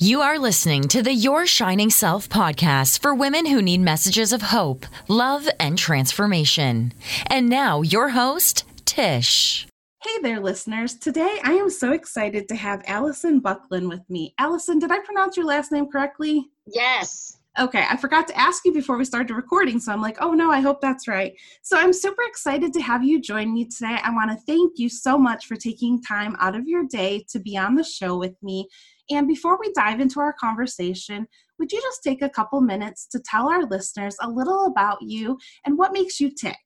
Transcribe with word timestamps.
You 0.00 0.20
are 0.20 0.38
listening 0.38 0.82
to 0.90 1.02
the 1.02 1.12
Your 1.12 1.44
Shining 1.44 1.90
Self 1.90 2.28
podcast 2.28 3.00
for 3.00 3.16
women 3.16 3.46
who 3.46 3.60
need 3.60 3.80
messages 3.80 4.32
of 4.32 4.42
hope, 4.42 4.86
love, 5.08 5.48
and 5.58 5.76
transformation. 5.76 6.92
And 7.26 7.48
now, 7.48 7.82
your 7.82 8.10
host, 8.10 8.62
Tish. 8.84 9.66
Hey 10.04 10.22
there, 10.22 10.38
listeners. 10.38 10.94
Today 10.94 11.40
I 11.42 11.54
am 11.54 11.68
so 11.68 11.90
excited 11.90 12.46
to 12.46 12.54
have 12.54 12.84
Allison 12.86 13.40
Buckland 13.40 13.88
with 13.88 14.08
me. 14.08 14.36
Allison, 14.38 14.78
did 14.78 14.92
I 14.92 15.00
pronounce 15.00 15.36
your 15.36 15.46
last 15.46 15.72
name 15.72 15.90
correctly? 15.90 16.48
Yes. 16.64 17.36
Okay, 17.58 17.84
I 17.90 17.96
forgot 17.96 18.28
to 18.28 18.38
ask 18.38 18.64
you 18.64 18.72
before 18.72 18.98
we 18.98 19.04
started 19.04 19.34
recording, 19.34 19.80
so 19.80 19.90
I'm 19.90 20.00
like, 20.00 20.18
oh 20.20 20.32
no, 20.32 20.52
I 20.52 20.60
hope 20.60 20.80
that's 20.80 21.08
right. 21.08 21.32
So 21.62 21.76
I'm 21.76 21.92
super 21.92 22.22
excited 22.22 22.72
to 22.74 22.80
have 22.82 23.02
you 23.02 23.20
join 23.20 23.52
me 23.52 23.64
today. 23.64 23.98
I 24.00 24.14
want 24.14 24.30
to 24.30 24.36
thank 24.46 24.78
you 24.78 24.88
so 24.88 25.18
much 25.18 25.46
for 25.46 25.56
taking 25.56 26.00
time 26.00 26.36
out 26.38 26.54
of 26.54 26.68
your 26.68 26.84
day 26.84 27.26
to 27.30 27.40
be 27.40 27.56
on 27.56 27.74
the 27.74 27.82
show 27.82 28.16
with 28.16 28.40
me 28.44 28.68
and 29.10 29.26
before 29.26 29.58
we 29.58 29.72
dive 29.72 30.00
into 30.00 30.20
our 30.20 30.32
conversation, 30.32 31.26
would 31.58 31.72
you 31.72 31.80
just 31.80 32.02
take 32.02 32.22
a 32.22 32.28
couple 32.28 32.60
minutes 32.60 33.06
to 33.08 33.20
tell 33.20 33.48
our 33.48 33.64
listeners 33.64 34.16
a 34.20 34.28
little 34.28 34.66
about 34.66 34.98
you 35.02 35.38
and 35.64 35.76
what 35.76 35.92
makes 35.92 36.20
you 36.20 36.30
tick? 36.30 36.56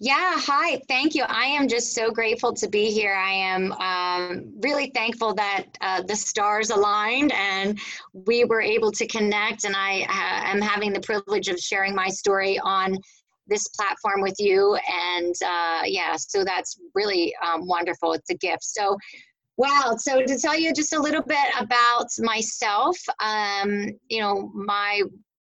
Yeah, 0.00 0.34
hi. 0.36 0.80
Thank 0.88 1.14
you. 1.14 1.24
I 1.28 1.44
am 1.44 1.68
just 1.68 1.94
so 1.94 2.10
grateful 2.10 2.52
to 2.54 2.68
be 2.68 2.90
here. 2.90 3.14
I 3.14 3.32
am 3.32 3.72
um, 3.72 4.52
really 4.60 4.90
thankful 4.94 5.34
that 5.34 5.66
uh, 5.80 6.02
the 6.02 6.16
stars 6.16 6.70
aligned 6.70 7.32
and 7.32 7.78
we 8.12 8.44
were 8.44 8.60
able 8.60 8.90
to 8.92 9.06
connect. 9.06 9.64
And 9.64 9.76
I 9.76 10.00
uh, 10.02 10.50
am 10.50 10.60
having 10.60 10.92
the 10.92 11.00
privilege 11.00 11.48
of 11.48 11.58
sharing 11.58 11.94
my 11.94 12.08
story 12.08 12.58
on 12.58 12.98
this 13.46 13.68
platform 13.68 14.20
with 14.20 14.36
you. 14.38 14.76
And 15.14 15.34
uh, 15.44 15.82
yeah, 15.84 16.16
so 16.16 16.44
that's 16.44 16.78
really 16.94 17.34
um, 17.44 17.66
wonderful. 17.66 18.12
It's 18.14 18.30
a 18.30 18.36
gift. 18.36 18.64
So, 18.64 18.96
Wow. 19.56 19.96
So 19.98 20.22
to 20.22 20.38
tell 20.38 20.58
you 20.58 20.72
just 20.72 20.94
a 20.94 21.00
little 21.00 21.22
bit 21.22 21.48
about 21.58 22.08
myself, 22.20 22.96
um, 23.20 23.88
you 24.08 24.20
know, 24.20 24.50
my 24.54 25.02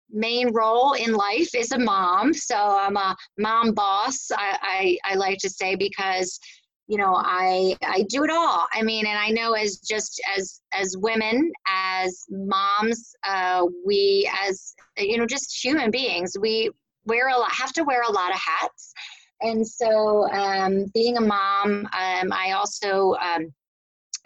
main 0.10 0.54
role 0.54 0.94
in 0.94 1.14
life 1.14 1.54
is 1.54 1.72
a 1.72 1.80
mom. 1.80 2.34
So 2.34 2.56
I'm 2.56 2.96
a 2.96 3.16
mom 3.38 3.74
boss, 3.74 4.32
I, 4.32 4.98
I, 5.06 5.12
I 5.12 5.16
like 5.16 5.38
to 5.40 5.50
say, 5.50 5.76
because 5.76 6.40
you 6.88 6.98
know 6.98 7.14
i 7.18 7.76
i 7.84 8.04
do 8.10 8.24
it 8.24 8.30
all 8.30 8.66
i 8.74 8.82
mean 8.82 9.06
and 9.06 9.18
i 9.18 9.30
know 9.30 9.54
as 9.54 9.78
just 9.80 10.22
as 10.38 10.62
as 10.74 10.96
women 10.98 11.52
as 11.68 12.26
moms 12.30 13.14
uh 13.26 13.66
we 13.86 14.30
as 14.42 14.74
you 14.98 15.18
know 15.18 15.26
just 15.26 15.64
human 15.64 15.92
beings 15.92 16.38
we 16.40 16.72
wear 17.06 17.28
a 17.28 17.38
lot 17.38 17.52
have 17.52 17.74
to 17.74 17.84
wear 17.84 18.04
a 18.04 18.12
lot 18.12 18.32
of 18.32 18.40
hats 18.40 18.94
and 19.42 19.68
so 19.68 20.30
um 20.32 20.86
being 20.94 21.18
a 21.18 21.22
mom 21.22 21.86
um 21.92 22.32
i 22.32 22.54
also 22.56 23.16
um 23.16 23.54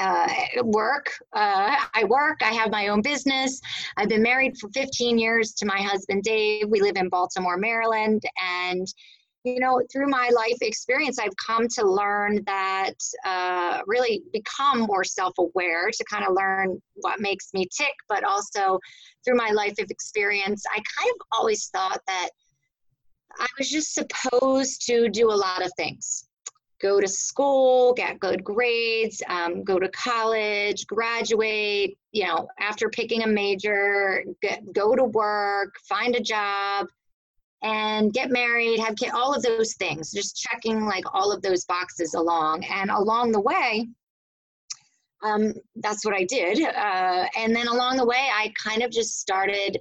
uh, 0.01 0.27
work. 0.63 1.11
Uh, 1.33 1.75
I 1.93 2.03
work. 2.05 2.39
I 2.41 2.51
have 2.51 2.71
my 2.71 2.87
own 2.87 3.01
business. 3.01 3.61
I've 3.97 4.09
been 4.09 4.23
married 4.23 4.57
for 4.57 4.69
15 4.69 5.17
years 5.17 5.53
to 5.53 5.65
my 5.65 5.79
husband 5.81 6.23
Dave. 6.23 6.67
We 6.67 6.81
live 6.81 6.95
in 6.97 7.09
Baltimore, 7.09 7.57
Maryland, 7.57 8.23
and 8.41 8.87
you 9.43 9.59
know, 9.59 9.81
through 9.91 10.07
my 10.07 10.29
life 10.35 10.57
experience, 10.61 11.17
I've 11.17 11.35
come 11.43 11.67
to 11.69 11.83
learn 11.83 12.43
that 12.45 12.93
uh, 13.25 13.79
really 13.87 14.21
become 14.31 14.81
more 14.81 15.03
self-aware 15.03 15.89
to 15.89 16.03
kind 16.03 16.25
of 16.25 16.35
learn 16.35 16.79
what 16.95 17.19
makes 17.19 17.49
me 17.51 17.67
tick, 17.75 17.93
but 18.07 18.23
also 18.23 18.79
through 19.25 19.37
my 19.37 19.49
life 19.49 19.73
of 19.79 19.89
experience, 19.89 20.63
I 20.69 20.75
kind 20.75 21.11
of 21.15 21.27
always 21.31 21.69
thought 21.69 22.01
that 22.05 22.29
I 23.39 23.47
was 23.57 23.67
just 23.69 23.95
supposed 23.95 24.85
to 24.85 25.09
do 25.09 25.31
a 25.31 25.33
lot 25.33 25.65
of 25.65 25.71
things 25.75 26.27
go 26.81 26.99
to 26.99 27.07
school, 27.07 27.93
get 27.93 28.19
good 28.19 28.43
grades, 28.43 29.21
um, 29.27 29.63
go 29.63 29.77
to 29.79 29.87
college, 29.89 30.87
graduate, 30.87 31.97
you 32.11 32.25
know, 32.25 32.47
after 32.59 32.89
picking 32.89 33.23
a 33.23 33.27
major, 33.27 34.23
get, 34.41 34.73
go 34.73 34.95
to 34.95 35.05
work, 35.05 35.75
find 35.87 36.15
a 36.15 36.19
job, 36.19 36.87
and 37.63 38.11
get 38.13 38.31
married, 38.31 38.79
have 38.79 38.95
kids, 38.95 39.13
all 39.13 39.33
of 39.33 39.43
those 39.43 39.75
things, 39.75 40.11
just 40.11 40.35
checking 40.35 40.85
like 40.85 41.03
all 41.13 41.31
of 41.31 41.41
those 41.43 41.65
boxes 41.65 42.15
along. 42.15 42.65
And 42.65 42.89
along 42.89 43.31
the 43.31 43.41
way, 43.41 43.87
um, 45.23 45.53
that's 45.75 46.03
what 46.03 46.15
I 46.15 46.23
did. 46.23 46.63
Uh, 46.63 47.27
and 47.37 47.55
then 47.55 47.67
along 47.67 47.97
the 47.97 48.05
way, 48.05 48.29
I 48.33 48.51
kind 48.61 48.81
of 48.81 48.89
just 48.89 49.19
started 49.19 49.79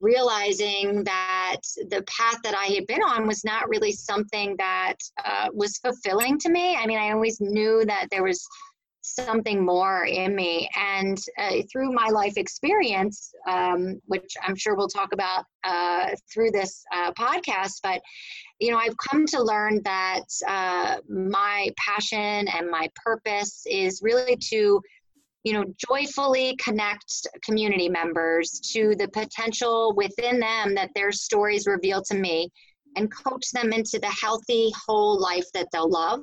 realizing 0.00 1.04
that 1.04 1.60
the 1.88 2.02
path 2.02 2.38
that 2.42 2.54
I 2.54 2.66
had 2.66 2.86
been 2.86 3.02
on 3.02 3.26
was 3.26 3.44
not 3.44 3.68
really 3.68 3.92
something 3.92 4.56
that 4.58 4.96
uh, 5.24 5.48
was 5.52 5.78
fulfilling 5.78 6.38
to 6.38 6.50
me. 6.50 6.76
I 6.76 6.86
mean, 6.86 6.98
I 6.98 7.12
always 7.12 7.40
knew 7.40 7.84
that 7.86 8.08
there 8.10 8.24
was 8.24 8.46
something 9.02 9.64
more 9.64 10.04
in 10.04 10.34
me. 10.34 10.68
And 10.76 11.18
uh, 11.38 11.62
through 11.70 11.92
my 11.92 12.08
life 12.08 12.34
experience, 12.36 13.32
um, 13.48 14.00
which 14.06 14.34
I'm 14.46 14.56
sure 14.56 14.74
we'll 14.74 14.88
talk 14.88 15.12
about 15.12 15.44
uh, 15.64 16.10
through 16.32 16.50
this 16.50 16.84
uh, 16.94 17.12
podcast, 17.12 17.80
but 17.82 18.00
you 18.58 18.70
know, 18.70 18.78
I've 18.78 18.96
come 19.10 19.26
to 19.26 19.42
learn 19.42 19.80
that 19.84 20.24
uh, 20.46 20.96
my 21.08 21.70
passion 21.78 22.46
and 22.48 22.70
my 22.70 22.90
purpose 22.94 23.64
is 23.66 24.00
really 24.02 24.36
to 24.50 24.82
you 25.44 25.52
know, 25.52 25.64
joyfully 25.88 26.56
connect 26.56 27.26
community 27.42 27.88
members 27.88 28.60
to 28.72 28.94
the 28.98 29.08
potential 29.08 29.94
within 29.96 30.38
them 30.38 30.74
that 30.74 30.90
their 30.94 31.12
stories 31.12 31.66
reveal 31.66 32.02
to 32.02 32.14
me 32.14 32.50
and 32.96 33.12
coach 33.14 33.50
them 33.52 33.72
into 33.72 33.98
the 33.98 34.14
healthy, 34.20 34.72
whole 34.86 35.18
life 35.20 35.46
that 35.54 35.68
they'll 35.72 35.88
love. 35.90 36.20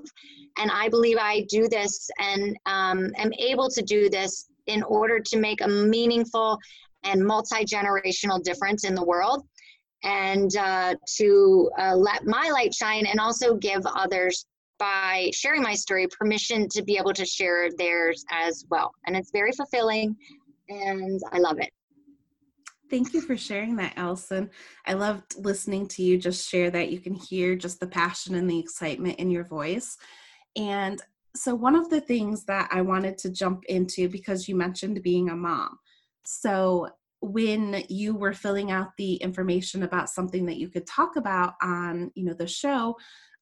And 0.58 0.70
I 0.72 0.90
believe 0.90 1.18
I 1.20 1.46
do 1.50 1.68
this 1.68 2.10
and 2.20 2.58
um, 2.66 3.12
am 3.18 3.32
able 3.40 3.70
to 3.70 3.82
do 3.82 4.10
this 4.10 4.48
in 4.68 4.84
order 4.84 5.20
to 5.20 5.38
make 5.38 5.62
a 5.62 5.68
meaningful 5.68 6.60
and 7.04 7.26
multi 7.26 7.64
generational 7.64 8.44
difference 8.44 8.84
in 8.84 8.96
the 8.96 9.04
world 9.04 9.48
and 10.04 10.56
uh, 10.58 10.96
to 11.18 11.72
uh, 11.80 11.96
let 11.96 12.26
my 12.26 12.50
light 12.50 12.74
shine 12.74 13.06
and 13.06 13.20
also 13.20 13.56
give 13.56 13.82
others 13.86 14.46
by 14.80 15.30
sharing 15.34 15.62
my 15.62 15.74
story 15.74 16.08
permission 16.08 16.68
to 16.70 16.84
be 16.84 16.98
able 16.98 17.14
to 17.14 17.26
share 17.26 17.70
theirs 17.78 18.24
as 18.32 18.66
well. 18.70 18.94
And 19.06 19.16
it's 19.16 19.32
very 19.32 19.52
fulfilling 19.52 20.16
and 20.70 21.22
I 21.32 21.40
love 21.40 21.60
it. 21.60 21.72
Thank 22.90 23.14
you 23.14 23.22
for 23.22 23.36
sharing 23.36 23.76
that, 23.78 23.94
Allison. 23.98 24.50
I 24.86 24.94
loved 24.94 25.36
listening 25.38 25.88
to 25.90 26.04
you 26.04 26.18
just 26.18 26.50
share 26.50 26.72
that. 26.72 26.90
You 26.90 27.00
can 27.00 27.16
hear 27.16 27.56
just 27.56 27.80
the 27.80 27.88
passion 27.88 28.36
and 28.36 28.50
the 28.50 28.60
excitement 28.60 29.20
in 29.20 29.30
your 29.30 29.44
voice. 29.44 29.98
And 30.56 31.02
so, 31.36 31.54
one 31.54 31.76
of 31.76 31.90
the 31.90 32.00
things 32.00 32.46
that 32.46 32.70
I 32.72 32.82
wanted 32.82 33.18
to 33.20 33.30
jump 33.30 33.66
into 33.66 34.08
because 34.08 34.48
you 34.48 34.56
mentioned 34.56 35.04
being 35.04 35.30
a 35.30 35.36
mom. 35.36 35.78
So, 36.26 36.88
when 37.20 37.84
you 37.90 38.16
were 38.16 38.34
filling 38.34 38.72
out 38.72 38.96
the 38.98 39.16
information 39.16 39.84
about 39.84 40.10
something 40.10 40.46
that 40.46 40.58
you 40.58 40.70
could 40.70 40.88
talk 40.88 41.18
about 41.18 41.56
on, 41.62 42.12
you 42.16 42.24
know, 42.24 42.34
the 42.34 42.48
show, 42.48 42.96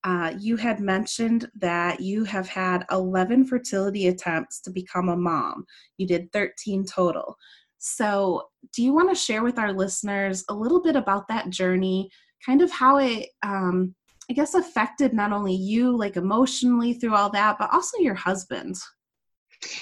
uh, 0.05 0.31
you 0.37 0.55
had 0.55 0.79
mentioned 0.79 1.49
that 1.55 1.99
you 1.99 2.23
have 2.23 2.47
had 2.47 2.85
11 2.91 3.45
fertility 3.47 4.07
attempts 4.07 4.61
to 4.61 4.69
become 4.69 5.09
a 5.09 5.17
mom. 5.17 5.65
You 5.97 6.05
did 6.05 6.31
13 6.31 6.85
total. 6.85 7.35
So, 7.79 8.43
do 8.73 8.83
you 8.83 8.93
want 8.93 9.09
to 9.09 9.15
share 9.15 9.43
with 9.43 9.57
our 9.57 9.73
listeners 9.73 10.45
a 10.47 10.53
little 10.53 10.81
bit 10.81 10.95
about 10.95 11.27
that 11.29 11.49
journey, 11.49 12.09
kind 12.45 12.61
of 12.61 12.71
how 12.71 12.97
it, 12.97 13.29
um, 13.43 13.95
I 14.29 14.33
guess, 14.33 14.53
affected 14.53 15.11
not 15.11 15.31
only 15.31 15.55
you, 15.55 15.97
like 15.97 16.17
emotionally 16.17 16.93
through 16.93 17.15
all 17.15 17.31
that, 17.31 17.57
but 17.57 17.73
also 17.73 17.97
your 17.97 18.15
husband? 18.15 18.75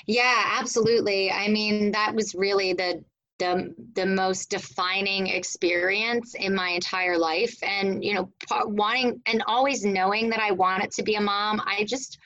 Yeah, 0.08 0.58
absolutely. 0.58 1.32
I 1.32 1.50
mean, 1.50 1.92
that 1.92 2.16
was 2.16 2.34
really 2.34 2.72
the 2.72 3.04
the 3.44 3.76
the 3.94 4.06
most 4.06 4.50
defining 4.50 5.28
experience 5.28 6.36
in 6.36 6.56
my 6.56 6.70
entire 6.70 7.18
life. 7.18 7.56
And 7.64 8.04
you 8.04 8.14
know 8.14 8.30
wanting 8.66 9.22
and 9.26 9.44
always 9.48 9.84
knowing 9.84 10.30
that 10.30 10.40
I 10.40 10.52
wanted 10.52 10.92
to 10.92 11.04
be 11.04 11.16
a 11.16 11.22
mom 11.22 11.62
I 11.66 11.84
just 11.84 12.18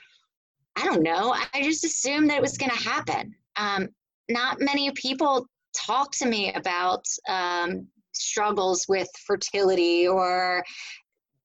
I 0.76 0.86
don't 0.86 1.02
know. 1.02 1.36
I 1.54 1.64
just 1.64 1.84
assumed 1.84 2.30
that 2.30 2.38
it 2.38 2.42
was 2.42 2.58
going 2.58 2.70
to 2.70 2.90
happen. 2.90 3.34
Um, 3.56 3.90
not 4.30 4.60
many 4.60 4.92
people 4.92 5.48
talk 5.76 6.12
to 6.12 6.28
me 6.28 6.54
about 6.54 7.04
um, 7.28 7.88
struggles 8.12 8.86
with 8.88 9.10
fertility 9.26 10.08
or 10.08 10.64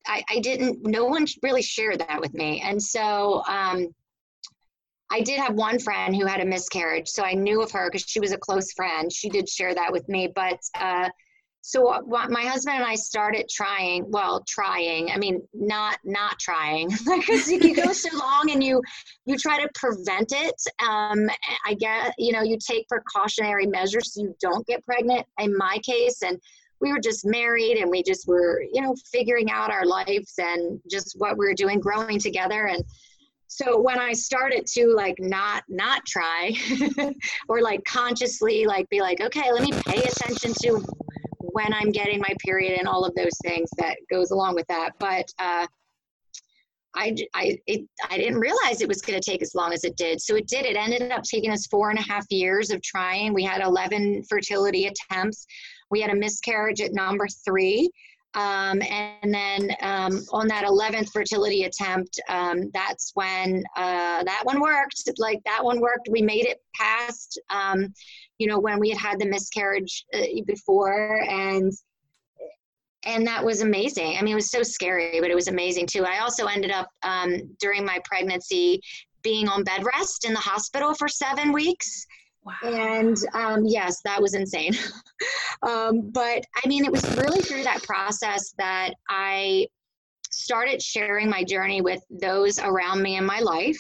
I, 0.06 0.22
I, 0.28 0.40
didn't 0.40 0.84
no 0.84 1.04
one 1.04 1.26
really 1.42 1.62
shared 1.62 2.00
that 2.00 2.20
with 2.20 2.34
me. 2.34 2.60
And 2.60 2.82
so 2.82 3.42
um, 3.48 3.94
I 5.12 5.20
did 5.20 5.38
have 5.38 5.54
one 5.54 5.78
friend 5.78 6.16
who 6.16 6.24
had 6.24 6.40
a 6.40 6.44
miscarriage, 6.46 7.08
so 7.08 7.22
I 7.22 7.34
knew 7.34 7.60
of 7.62 7.70
her 7.72 7.90
because 7.90 8.08
she 8.08 8.18
was 8.18 8.32
a 8.32 8.38
close 8.38 8.72
friend. 8.72 9.12
She 9.12 9.28
did 9.28 9.46
share 9.46 9.74
that 9.74 9.92
with 9.92 10.08
me, 10.08 10.32
but 10.34 10.58
uh, 10.74 11.10
so 11.60 12.02
my 12.08 12.42
husband 12.42 12.76
and 12.76 12.84
I 12.84 12.96
started 12.96 13.46
trying. 13.48 14.10
Well, 14.10 14.42
trying. 14.48 15.10
I 15.10 15.18
mean, 15.18 15.40
not 15.54 15.98
not 16.02 16.38
trying 16.40 16.88
because 17.06 17.48
you 17.48 17.74
go 17.74 17.92
so 17.92 18.08
long 18.16 18.50
and 18.50 18.64
you 18.64 18.82
you 19.26 19.36
try 19.36 19.62
to 19.62 19.68
prevent 19.74 20.32
it. 20.32 20.60
Um, 20.80 21.30
I 21.64 21.74
get 21.74 22.14
you 22.18 22.32
know 22.32 22.42
you 22.42 22.58
take 22.58 22.88
precautionary 22.88 23.66
measures 23.66 24.14
so 24.14 24.22
you 24.22 24.34
don't 24.40 24.66
get 24.66 24.84
pregnant. 24.84 25.24
In 25.38 25.56
my 25.56 25.78
case, 25.84 26.22
and 26.22 26.40
we 26.80 26.90
were 26.90 27.00
just 27.00 27.24
married 27.24 27.76
and 27.76 27.90
we 27.90 28.02
just 28.02 28.26
were 28.26 28.64
you 28.72 28.82
know 28.82 28.96
figuring 29.12 29.50
out 29.50 29.70
our 29.70 29.86
lives 29.86 30.34
and 30.38 30.80
just 30.90 31.14
what 31.18 31.38
we 31.38 31.46
were 31.46 31.54
doing, 31.54 31.78
growing 31.80 32.18
together 32.18 32.66
and 32.66 32.82
so 33.54 33.78
when 33.78 33.98
i 33.98 34.12
started 34.12 34.66
to 34.66 34.86
like 34.94 35.16
not 35.18 35.62
not 35.68 36.04
try 36.06 36.52
or 37.48 37.60
like 37.60 37.84
consciously 37.84 38.64
like 38.64 38.88
be 38.88 39.00
like 39.00 39.20
okay 39.20 39.52
let 39.52 39.62
me 39.62 39.72
pay 39.86 40.02
attention 40.02 40.54
to 40.54 40.82
when 41.38 41.72
i'm 41.74 41.90
getting 41.90 42.18
my 42.18 42.34
period 42.38 42.78
and 42.78 42.88
all 42.88 43.04
of 43.04 43.14
those 43.14 43.36
things 43.44 43.68
that 43.76 43.96
goes 44.10 44.30
along 44.30 44.54
with 44.54 44.66
that 44.68 44.92
but 44.98 45.26
uh 45.38 45.66
I, 46.94 47.16
I, 47.32 47.58
it, 47.66 47.88
I 48.10 48.18
didn't 48.18 48.38
realize 48.38 48.82
it 48.82 48.88
was 48.88 49.00
going 49.00 49.18
to 49.18 49.30
take 49.30 49.40
as 49.40 49.54
long 49.54 49.72
as 49.72 49.82
it 49.82 49.96
did. 49.96 50.20
So 50.20 50.36
it 50.36 50.46
did. 50.46 50.66
It 50.66 50.76
ended 50.76 51.10
up 51.10 51.22
taking 51.22 51.50
us 51.50 51.66
four 51.66 51.88
and 51.88 51.98
a 51.98 52.02
half 52.02 52.26
years 52.28 52.70
of 52.70 52.82
trying. 52.82 53.32
We 53.32 53.44
had 53.44 53.62
11 53.62 54.24
fertility 54.24 54.86
attempts. 54.88 55.46
We 55.90 56.02
had 56.02 56.10
a 56.10 56.14
miscarriage 56.14 56.82
at 56.82 56.92
number 56.92 57.26
three. 57.46 57.90
Um, 58.34 58.80
and 58.82 59.34
then 59.34 59.76
um, 59.82 60.24
on 60.32 60.48
that 60.48 60.64
11th 60.64 61.10
fertility 61.12 61.64
attempt, 61.64 62.18
um, 62.28 62.70
that's 62.72 63.12
when 63.14 63.62
uh, 63.76 64.24
that 64.24 64.42
one 64.44 64.60
worked. 64.60 65.02
Like 65.18 65.40
that 65.44 65.62
one 65.62 65.80
worked. 65.80 66.08
We 66.10 66.22
made 66.22 66.46
it 66.46 66.62
past, 66.74 67.38
um, 67.50 67.92
you 68.38 68.46
know, 68.46 68.58
when 68.58 68.80
we 68.80 68.88
had 68.88 68.98
had 68.98 69.18
the 69.20 69.26
miscarriage 69.26 70.04
uh, 70.14 70.22
before, 70.46 71.22
and 71.28 71.72
and 73.04 73.26
that 73.26 73.44
was 73.44 73.62
amazing. 73.62 74.16
I 74.16 74.22
mean, 74.22 74.32
it 74.32 74.36
was 74.36 74.50
so 74.50 74.62
scary, 74.62 75.20
but 75.20 75.30
it 75.30 75.34
was 75.34 75.48
amazing 75.48 75.86
too. 75.86 76.04
I 76.04 76.20
also 76.20 76.46
ended 76.46 76.70
up 76.70 76.88
um, 77.02 77.54
during 77.60 77.84
my 77.84 77.98
pregnancy 78.04 78.80
being 79.22 79.48
on 79.48 79.64
bed 79.64 79.84
rest 79.84 80.24
in 80.24 80.32
the 80.32 80.40
hospital 80.40 80.94
for 80.94 81.08
seven 81.08 81.52
weeks. 81.52 82.06
Wow. 82.44 82.54
And 82.64 83.16
um, 83.34 83.64
yes, 83.64 84.00
that 84.04 84.20
was 84.20 84.34
insane. 84.34 84.74
um, 85.62 86.10
but 86.10 86.44
I 86.64 86.68
mean, 86.68 86.84
it 86.84 86.92
was 86.92 87.04
really 87.16 87.40
through 87.40 87.62
that 87.64 87.82
process 87.84 88.52
that 88.58 88.94
I 89.08 89.68
started 90.30 90.82
sharing 90.82 91.28
my 91.28 91.44
journey 91.44 91.82
with 91.82 92.02
those 92.10 92.58
around 92.58 93.02
me 93.02 93.16
in 93.16 93.24
my 93.24 93.40
life. 93.40 93.78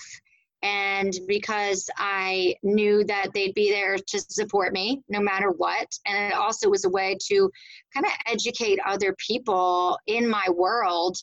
And 0.62 1.12
because 1.26 1.90
I 1.96 2.54
knew 2.62 3.02
that 3.04 3.28
they'd 3.34 3.54
be 3.54 3.72
there 3.72 3.96
to 3.96 4.20
support 4.20 4.72
me 4.72 5.02
no 5.08 5.18
matter 5.18 5.50
what. 5.50 5.88
And 6.06 6.32
it 6.32 6.36
also 6.36 6.70
was 6.70 6.84
a 6.84 6.90
way 6.90 7.16
to 7.30 7.50
kind 7.92 8.06
of 8.06 8.12
educate 8.26 8.78
other 8.86 9.16
people 9.18 9.98
in 10.06 10.28
my 10.28 10.46
world 10.54 11.16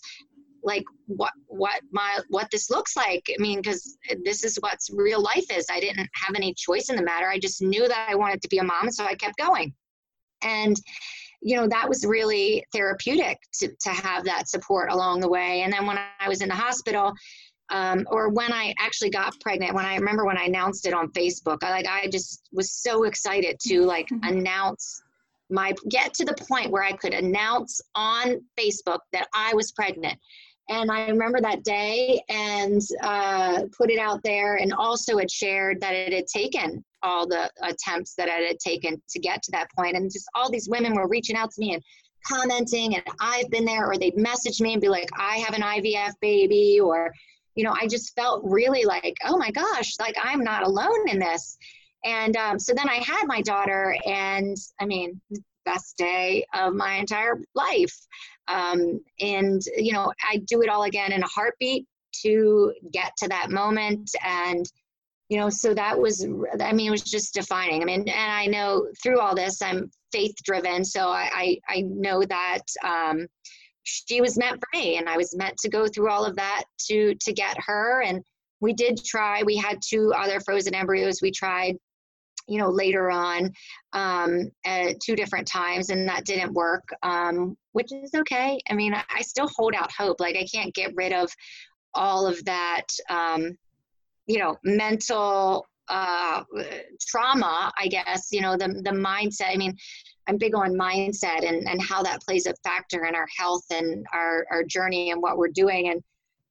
like 0.62 0.84
what 1.10 1.32
what 1.48 1.82
my 1.92 2.20
what 2.30 2.50
this 2.52 2.70
looks 2.70 2.96
like. 2.96 3.30
I 3.30 3.42
mean 3.42 3.62
because 3.62 3.98
this 4.24 4.44
is 4.44 4.58
what's 4.58 4.90
real 4.90 5.22
life 5.22 5.46
is. 5.52 5.66
I 5.70 5.80
didn't 5.80 6.10
have 6.14 6.36
any 6.36 6.54
choice 6.54 6.90
in 6.90 6.96
the 6.96 7.04
matter. 7.04 7.28
I 7.28 7.40
just 7.40 7.62
knew 7.62 7.88
that 7.88 8.08
i 8.10 8.16
wanted 8.16 8.42
to 8.42 8.50
be 8.50 8.60
a 8.60 8.64
mom 8.64 8.92
so 8.92 9.06
i 9.06 9.16
kept 9.16 9.38
going. 9.38 9.74
And 10.42 10.78
you 11.42 11.56
know 11.56 11.68
that 11.68 11.88
was 11.88 12.06
really 12.06 12.66
therapeutic 12.74 13.38
to, 13.60 13.70
to 13.82 13.90
have 13.90 14.26
that 14.26 14.50
support 14.50 14.92
along 14.92 15.22
the 15.22 15.30
way. 15.30 15.62
And 15.62 15.72
then 15.74 15.86
when 15.86 15.98
i 16.20 16.28
was 16.28 16.42
in 16.42 16.50
the 16.50 16.56
hospital 16.56 17.14
um, 17.70 18.08
or 18.10 18.30
when 18.30 18.52
i 18.52 18.74
actually 18.80 19.10
got 19.10 19.40
pregnant 19.40 19.74
when 19.74 19.86
i 19.86 19.96
remember 19.96 20.26
when 20.26 20.38
i 20.38 20.44
announced 20.44 20.86
it 20.86 20.94
on 20.94 21.12
facebook 21.12 21.60
i 21.62 21.70
like 21.70 21.88
i 21.88 22.08
just 22.08 22.48
was 22.52 22.72
so 22.72 23.04
excited 23.04 23.60
to 23.60 23.82
like 23.82 24.08
mm-hmm. 24.08 24.38
announce 24.38 25.02
my 25.50 25.74
get 25.90 26.14
to 26.14 26.26
the 26.26 26.34
point 26.34 26.72
where 26.72 26.84
i 26.84 26.92
could 26.92 27.14
announce 27.14 27.82
on 27.96 28.42
facebook 28.60 29.00
that 29.14 29.28
i 29.34 29.54
was 29.54 29.72
pregnant 29.72 30.18
and 30.70 30.92
I 30.92 31.08
remember 31.08 31.42
that 31.42 31.64
day 31.64 32.22
and 32.30 32.82
uh, 33.02 33.64
put 33.76 33.90
it 33.90 34.00
out 34.00 34.22
there, 34.24 34.58
and 34.58 34.74
also 34.74 35.18
it 35.18 35.30
shared 35.30 35.82
that 35.82 35.94
it 35.94 36.14
had 36.14 36.28
taken 36.28 36.84
all 37.02 37.28
the 37.28 37.50
attempts 37.64 38.14
that 38.16 38.28
it 38.28 38.48
had 38.48 38.60
taken 38.60 39.02
to 39.10 39.20
get 39.20 39.42
to 39.44 39.52
that 39.52 39.72
point, 39.76 39.96
and 39.96 40.12
just 40.12 40.30
all 40.36 40.50
these 40.50 40.70
women 40.70 40.94
were 40.94 41.08
reaching 41.08 41.36
out 41.36 41.52
to 41.52 41.60
me 41.60 41.74
and 41.74 41.84
commenting, 42.26 42.96
and 42.96 43.04
I've 43.20 43.50
been 43.50 43.66
there, 43.66 43.90
or 43.90 43.98
they'd 43.98 44.18
message 44.18 44.62
me 44.62 44.74
and 44.74 44.82
be 44.82 44.90
like, 44.90 45.10
"I 45.18 45.38
have 45.38 45.56
an 45.56 45.64
IVF 45.64 46.14
baby," 46.22 46.80
or 46.80 47.14
you 47.56 47.64
know, 47.64 47.76
I 47.80 47.88
just 47.88 48.16
felt 48.16 48.44
really 48.46 48.86
like, 48.86 49.18
"Oh 49.26 49.38
my 49.38 49.52
gosh, 49.52 49.94
like 50.00 50.16
I'm 50.22 50.44
not 50.44 50.64
alone 50.64 51.10
in 51.10 51.20
this." 51.20 51.58
And 52.06 52.38
um, 52.38 52.60
so 52.60 52.74
then 52.74 52.88
I 52.88 52.96
had 52.96 53.26
my 53.26 53.42
daughter, 53.42 53.98
and 54.06 54.56
I 54.80 54.86
mean, 54.86 55.20
best 55.66 55.98
day 55.98 56.46
of 56.54 56.74
my 56.74 56.96
entire 56.96 57.40
life. 57.56 57.96
Um, 58.50 59.00
and, 59.20 59.62
you 59.78 59.94
know, 59.94 60.12
I 60.30 60.38
do 60.48 60.62
it 60.62 60.70
all 60.70 60.84
again 60.84 61.12
in 61.12 61.24
a 61.24 61.28
heartbeat 61.28 61.86
to 62.24 62.74
get 62.92 63.12
to 63.18 63.28
that 63.28 63.52
moment. 63.52 64.10
And, 64.26 64.66
you 65.30 65.38
know, 65.38 65.50
so 65.50 65.74
that 65.76 65.98
was, 65.98 66.26
I 66.60 66.74
mean, 66.74 66.88
it 66.88 66.92
was 66.92 67.04
just 67.04 67.34
defining. 67.34 67.82
I 67.82 67.86
mean, 67.86 68.02
and 68.02 68.32
I 68.32 68.48
know 68.48 68.88
through 69.02 69.20
all 69.20 69.36
this, 69.36 69.62
I'm 69.62 69.92
faith 70.12 70.36
driven. 70.44 70.84
So 70.84 71.10
I, 71.10 71.30
I, 71.34 71.60
I 71.70 71.82
know 71.82 72.24
that, 72.24 72.62
um, 72.84 73.28
she 73.84 74.22
was 74.22 74.38
meant 74.38 74.60
for 74.60 74.78
me 74.78 74.98
and 74.98 75.08
I 75.08 75.18
was 75.18 75.36
meant 75.36 75.58
to 75.60 75.70
go 75.70 75.88
through 75.88 76.10
all 76.10 76.26
of 76.26 76.36
that 76.36 76.64
to, 76.88 77.16
to 77.16 77.34
get 77.34 77.58
her. 77.66 78.02
And 78.02 78.24
we 78.60 78.74
did 78.74 79.04
try, 79.04 79.42
we 79.44 79.56
had 79.56 79.80
two 79.88 80.14
other 80.16 80.40
frozen 80.40 80.76
embryos 80.76 81.22
we 81.22 81.32
tried 81.32 81.76
you 82.50 82.58
know, 82.58 82.70
later 82.70 83.12
on 83.12 83.52
um, 83.94 84.52
at 84.66 85.00
two 85.00 85.16
different 85.16 85.48
times, 85.48 85.90
and 85.90 86.08
that 86.08 86.26
didn't 86.26 86.54
work, 86.54 86.88
um, 87.04 87.56
which 87.74 87.92
is 87.92 88.12
okay. 88.16 88.60
I 88.70 88.74
mean, 88.74 88.94
I 88.94 89.22
still 89.22 89.50
hold 89.56 89.76
out 89.76 89.92
hope. 89.92 90.20
Like, 90.20 90.36
I 90.36 90.48
can't 90.54 90.74
get 90.74 90.96
rid 90.96 91.14
of 91.14 91.30
all 91.94 92.28
of 92.28 92.44
that, 92.46 92.86
um, 93.10 93.58
you 94.28 94.40
know, 94.40 94.58
mental 94.64 95.68
uh, 95.88 96.44
trauma, 97.08 97.72
I 97.78 97.88
guess, 97.88 98.28
you 98.32 98.42
know, 98.42 98.56
the, 98.58 98.68
the 98.84 98.92
mindset. 98.92 99.52
I 99.52 99.58
mean, 99.58 99.76
I'm 100.28 100.38
big 100.38 100.56
on 100.56 100.76
mindset 100.76 101.48
and, 101.48 101.68
and 101.68 101.82
how 101.82 102.04
that 102.04 102.22
plays 102.22 102.46
a 102.46 102.54
factor 102.64 103.06
in 103.06 103.16
our 103.16 103.28
health 103.36 103.64
and 103.72 104.06
our, 104.14 104.46
our 104.52 104.64
journey 104.64 105.12
and 105.12 105.22
what 105.22 105.38
we're 105.38 105.48
doing. 105.48 105.90
And 105.90 106.04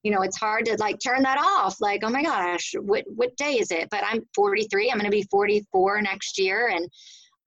you 0.03 0.11
know, 0.11 0.21
it's 0.21 0.37
hard 0.37 0.65
to 0.65 0.77
like 0.77 0.99
turn 0.99 1.23
that 1.23 1.37
off. 1.37 1.81
Like, 1.81 2.01
oh 2.03 2.09
my 2.09 2.23
gosh, 2.23 2.73
what 2.79 3.03
what 3.07 3.35
day 3.37 3.53
is 3.53 3.71
it? 3.71 3.89
But 3.89 4.03
I'm 4.03 4.21
43. 4.35 4.89
I'm 4.89 4.97
going 4.97 5.05
to 5.05 5.11
be 5.11 5.27
44 5.29 6.01
next 6.01 6.39
year, 6.39 6.69
and 6.69 6.89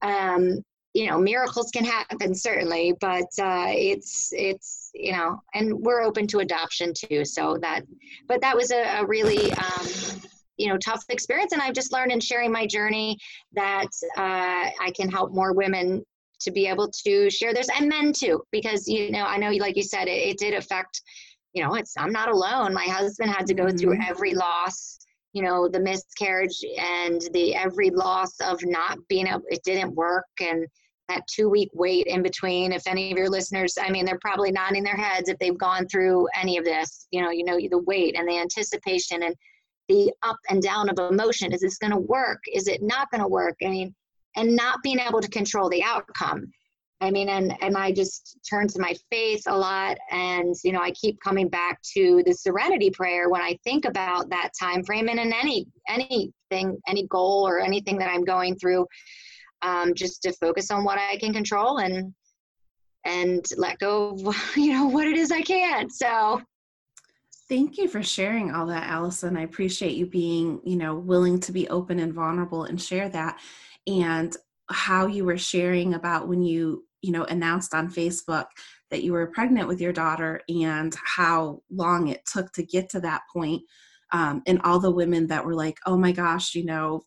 um, 0.03 0.63
you 0.95 1.09
know, 1.09 1.19
miracles 1.19 1.71
can 1.73 1.85
happen 1.85 2.35
certainly. 2.35 2.95
But 3.01 3.29
uh, 3.41 3.69
it's 3.69 4.33
it's 4.33 4.91
you 4.95 5.13
know, 5.13 5.41
and 5.55 5.75
we're 5.81 6.03
open 6.03 6.27
to 6.29 6.41
adoption 6.41 6.93
too. 6.95 7.25
So 7.25 7.57
that, 7.63 7.85
but 8.29 8.41
that 8.43 8.55
was 8.55 8.71
a, 8.71 8.83
a 9.01 9.07
really 9.07 9.53
um, 9.53 9.87
you 10.59 10.69
know 10.69 10.77
tough 10.77 11.05
experience, 11.09 11.53
and 11.53 11.63
I've 11.63 11.75
just 11.75 11.93
learned 11.93 12.13
in 12.13 12.21
sharing 12.21 12.53
my 12.53 12.67
journey 12.67 13.19
that 13.53 13.89
uh, 14.19 14.71
I 14.81 14.93
can 14.95 15.09
help 15.09 15.33
more 15.33 15.55
women 15.55 16.05
to 16.41 16.51
be 16.51 16.67
able 16.67 16.91
to 16.91 17.31
share 17.31 17.55
this 17.55 17.69
and 17.79 17.89
men 17.89 18.13
too 18.13 18.43
because 18.51 18.89
you 18.89 19.13
know 19.13 19.25
i 19.25 19.37
know 19.37 19.51
like 19.51 19.77
you 19.77 19.83
said 19.85 20.09
it, 20.09 20.29
it 20.29 20.39
did 20.39 20.55
affect 20.55 21.01
you 21.53 21.63
know, 21.63 21.75
it's 21.75 21.95
I'm 21.97 22.13
not 22.13 22.29
alone. 22.29 22.73
My 22.73 22.85
husband 22.85 23.31
had 23.31 23.47
to 23.47 23.55
go 23.55 23.67
mm-hmm. 23.67 23.77
through 23.77 23.99
every 24.07 24.35
loss, 24.35 24.99
you 25.33 25.43
know, 25.43 25.69
the 25.69 25.81
miscarriage 25.81 26.65
and 26.79 27.21
the 27.33 27.55
every 27.55 27.91
loss 27.91 28.41
of 28.41 28.61
not 28.65 28.99
being 29.09 29.27
able 29.27 29.43
it 29.49 29.63
didn't 29.65 29.95
work 29.95 30.27
and 30.41 30.67
that 31.09 31.27
two 31.27 31.49
week 31.49 31.69
wait 31.75 32.07
in 32.07 32.23
between. 32.23 32.73
If 32.73 32.87
any 32.87 33.11
of 33.13 33.19
your 33.19 33.29
listeners, 33.29 33.77
I 33.81 33.91
mean, 33.91 34.05
they're 34.05 34.19
probably 34.21 34.51
nodding 34.51 34.85
their 34.85 34.97
heads 34.97 35.29
if 35.29 35.39
they've 35.39 35.59
gone 35.59 35.87
through 35.87 36.29
any 36.35 36.57
of 36.57 36.65
this, 36.65 37.07
you 37.11 37.21
know, 37.23 37.31
you 37.31 37.45
know, 37.45 37.57
the 37.57 37.83
wait 37.87 38.17
and 38.17 38.29
the 38.29 38.39
anticipation 38.39 39.25
and 39.25 39.35
the 39.89 40.13
up 40.23 40.39
and 40.49 40.63
down 40.63 40.89
of 40.89 40.99
emotion. 40.99 41.53
Is 41.53 41.61
this 41.61 41.79
going 41.79 41.91
to 41.93 41.99
work? 41.99 42.39
Is 42.53 42.69
it 42.69 42.83
not 42.83 43.11
going 43.11 43.21
to 43.21 43.29
work? 43.29 43.57
I 43.65 43.69
mean, 43.69 43.95
and 44.37 44.57
not 44.57 44.83
being 44.83 44.99
able 44.99 45.21
to 45.21 45.29
control 45.29 45.69
the 45.69 45.83
outcome. 45.83 46.51
I 47.03 47.11
mean, 47.11 47.29
and 47.29 47.53
and 47.61 47.77
I 47.77 47.91
just 47.91 48.39
turn 48.49 48.69
to 48.69 48.81
my 48.81 48.95
faith 49.11 49.43
a 49.49 49.59
lot, 49.59 49.99
and 50.13 50.55
you 50.63 50.71
know, 50.71 50.81
I 50.81 50.93
keep 50.93 51.19
coming 51.21 51.49
back 51.49 51.83
to 51.95 52.23
the 52.25 52.33
Serenity 52.33 52.91
Prayer 52.91 53.29
when 53.29 53.43
I 53.43 53.59
think 53.65 53.87
about 53.87 54.31
that 54.31 54.51
time 54.59 54.85
frame, 54.85 55.09
and 55.09 55.19
in 55.19 55.33
any 55.33 55.67
anything, 55.89 56.81
any 56.87 57.09
goal 57.09 57.47
or 57.47 57.59
anything 57.59 57.99
that 57.99 58.09
I'm 58.09 58.25
going 58.25 58.55
through, 58.55 58.87
um, 59.63 59.95
just 59.95 60.23
to 60.23 60.33
focus 60.35 60.71
on 60.71 60.85
what 60.85 60.99
I 60.99 61.17
can 61.17 61.33
control 61.33 61.79
and 61.79 62.15
and 63.05 63.45
let 63.57 63.81
go 63.81 64.11
of 64.11 64.37
you 64.57 64.73
know 64.73 64.87
what 64.87 65.09
it 65.09 65.17
is 65.17 65.33
I 65.33 65.43
can't. 65.43 65.93
So. 65.93 66.41
Thank 67.49 67.77
you 67.77 67.89
for 67.89 68.03
sharing 68.03 68.55
all 68.55 68.67
that, 68.67 68.89
Allison. 68.89 69.37
I 69.37 69.43
appreciate 69.43 69.95
you 69.95 70.07
being, 70.07 70.61
you 70.65 70.77
know, 70.77 70.95
willing 70.95 71.39
to 71.41 71.53
be 71.53 71.69
open 71.69 71.99
and 71.99 72.15
vulnerable 72.15 72.65
and 72.65 72.81
share 72.81 73.11
that. 73.11 73.41
And 73.87 74.35
how 74.71 75.07
you 75.07 75.25
were 75.25 75.37
sharing 75.37 75.95
about 75.95 76.29
when 76.29 76.43
you 76.43 76.85
you 77.03 77.13
know 77.13 77.25
announced 77.25 77.75
on 77.75 77.91
facebook 77.91 78.47
that 78.91 79.03
you 79.03 79.13
were 79.13 79.27
pregnant 79.29 79.69
with 79.69 79.81
your 79.81 79.93
daughter 79.93 80.41
and 80.49 80.97
how 81.05 81.61
long 81.71 82.09
it 82.09 82.23
took 82.31 82.53
to 82.53 82.63
get 82.63 82.89
to 82.91 83.01
that 83.01 83.23
point 83.33 83.63
um, 84.13 84.43
and 84.47 84.61
all 84.63 84.79
the 84.79 84.91
women 84.91 85.27
that 85.27 85.45
were 85.45 85.55
like 85.55 85.79
oh 85.87 85.97
my 85.97 86.13
gosh 86.13 86.55
you 86.55 86.65
know 86.65 87.03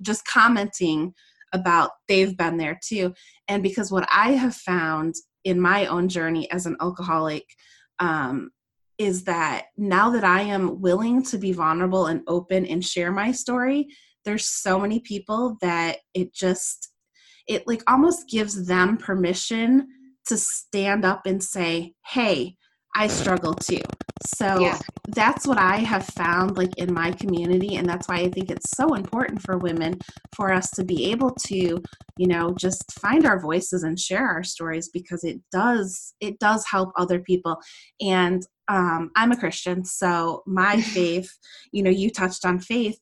just 0.00 0.26
commenting 0.26 1.14
about 1.52 1.90
they've 2.08 2.36
been 2.36 2.56
there 2.56 2.78
too. 2.82 3.14
And 3.48 3.62
because 3.62 3.92
what 3.92 4.08
i 4.12 4.32
have 4.32 4.54
found 4.54 5.14
in 5.44 5.60
my 5.60 5.86
own 5.86 6.08
journey 6.08 6.50
as 6.50 6.66
an 6.66 6.76
alcoholic 6.80 7.44
um, 7.98 8.50
is 8.98 9.24
that 9.24 9.66
now 9.76 10.10
that 10.10 10.24
i 10.24 10.40
am 10.42 10.80
willing 10.80 11.22
to 11.24 11.38
be 11.38 11.52
vulnerable 11.52 12.06
and 12.06 12.22
open 12.26 12.66
and 12.66 12.84
share 12.84 13.10
my 13.10 13.32
story 13.32 13.88
there's 14.24 14.46
so 14.46 14.78
many 14.78 15.00
people 15.00 15.56
that 15.60 15.98
it 16.14 16.32
just 16.32 16.91
it 17.48 17.66
like 17.66 17.82
almost 17.88 18.28
gives 18.28 18.66
them 18.66 18.96
permission 18.96 19.88
to 20.26 20.36
stand 20.36 21.04
up 21.04 21.26
and 21.26 21.42
say, 21.42 21.94
hey, 22.06 22.56
I 22.94 23.06
struggle 23.06 23.54
too. 23.54 23.80
So 24.24 24.60
yeah. 24.60 24.78
that's 25.08 25.46
what 25.46 25.58
I 25.58 25.78
have 25.78 26.06
found 26.06 26.56
like 26.56 26.76
in 26.76 26.92
my 26.92 27.10
community 27.10 27.76
and 27.76 27.88
that's 27.88 28.06
why 28.06 28.16
I 28.16 28.28
think 28.28 28.50
it's 28.50 28.70
so 28.76 28.94
important 28.94 29.42
for 29.42 29.58
women 29.58 29.98
for 30.36 30.52
us 30.52 30.70
to 30.72 30.84
be 30.84 31.10
able 31.10 31.30
to, 31.46 31.82
you 32.16 32.26
know, 32.26 32.54
just 32.58 32.92
find 32.92 33.26
our 33.26 33.40
voices 33.40 33.82
and 33.82 33.98
share 33.98 34.26
our 34.28 34.44
stories 34.44 34.90
because 34.90 35.24
it 35.24 35.40
does 35.50 36.14
it 36.20 36.38
does 36.38 36.66
help 36.66 36.92
other 36.96 37.20
people. 37.20 37.56
And 38.00 38.42
um 38.68 39.10
I'm 39.16 39.32
a 39.32 39.36
Christian, 39.36 39.84
so 39.84 40.42
my 40.46 40.80
faith, 40.80 41.30
you 41.72 41.82
know, 41.82 41.90
you 41.90 42.10
touched 42.10 42.44
on 42.44 42.60
faith. 42.60 42.98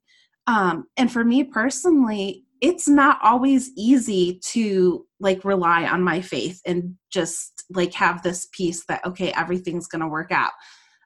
Um 0.47 0.85
and 0.97 1.13
for 1.13 1.25
me 1.25 1.45
personally, 1.45 2.45
it's 2.61 2.89
not 2.89 3.19
always 3.23 3.71
easy 3.77 4.41
to 4.45 5.07
like 5.19 5.45
rely 5.45 5.87
on 5.87 6.03
my 6.03 6.21
faith 6.21 6.61
and 6.67 6.95
just 7.11 7.65
like 7.71 7.95
have 7.95 8.23
this 8.23 8.49
peace 8.53 8.85
that 8.87 9.05
okay 9.05 9.33
everything's 9.33 9.87
going 9.87 10.03
to 10.03 10.09
work 10.09 10.31
out 10.31 10.53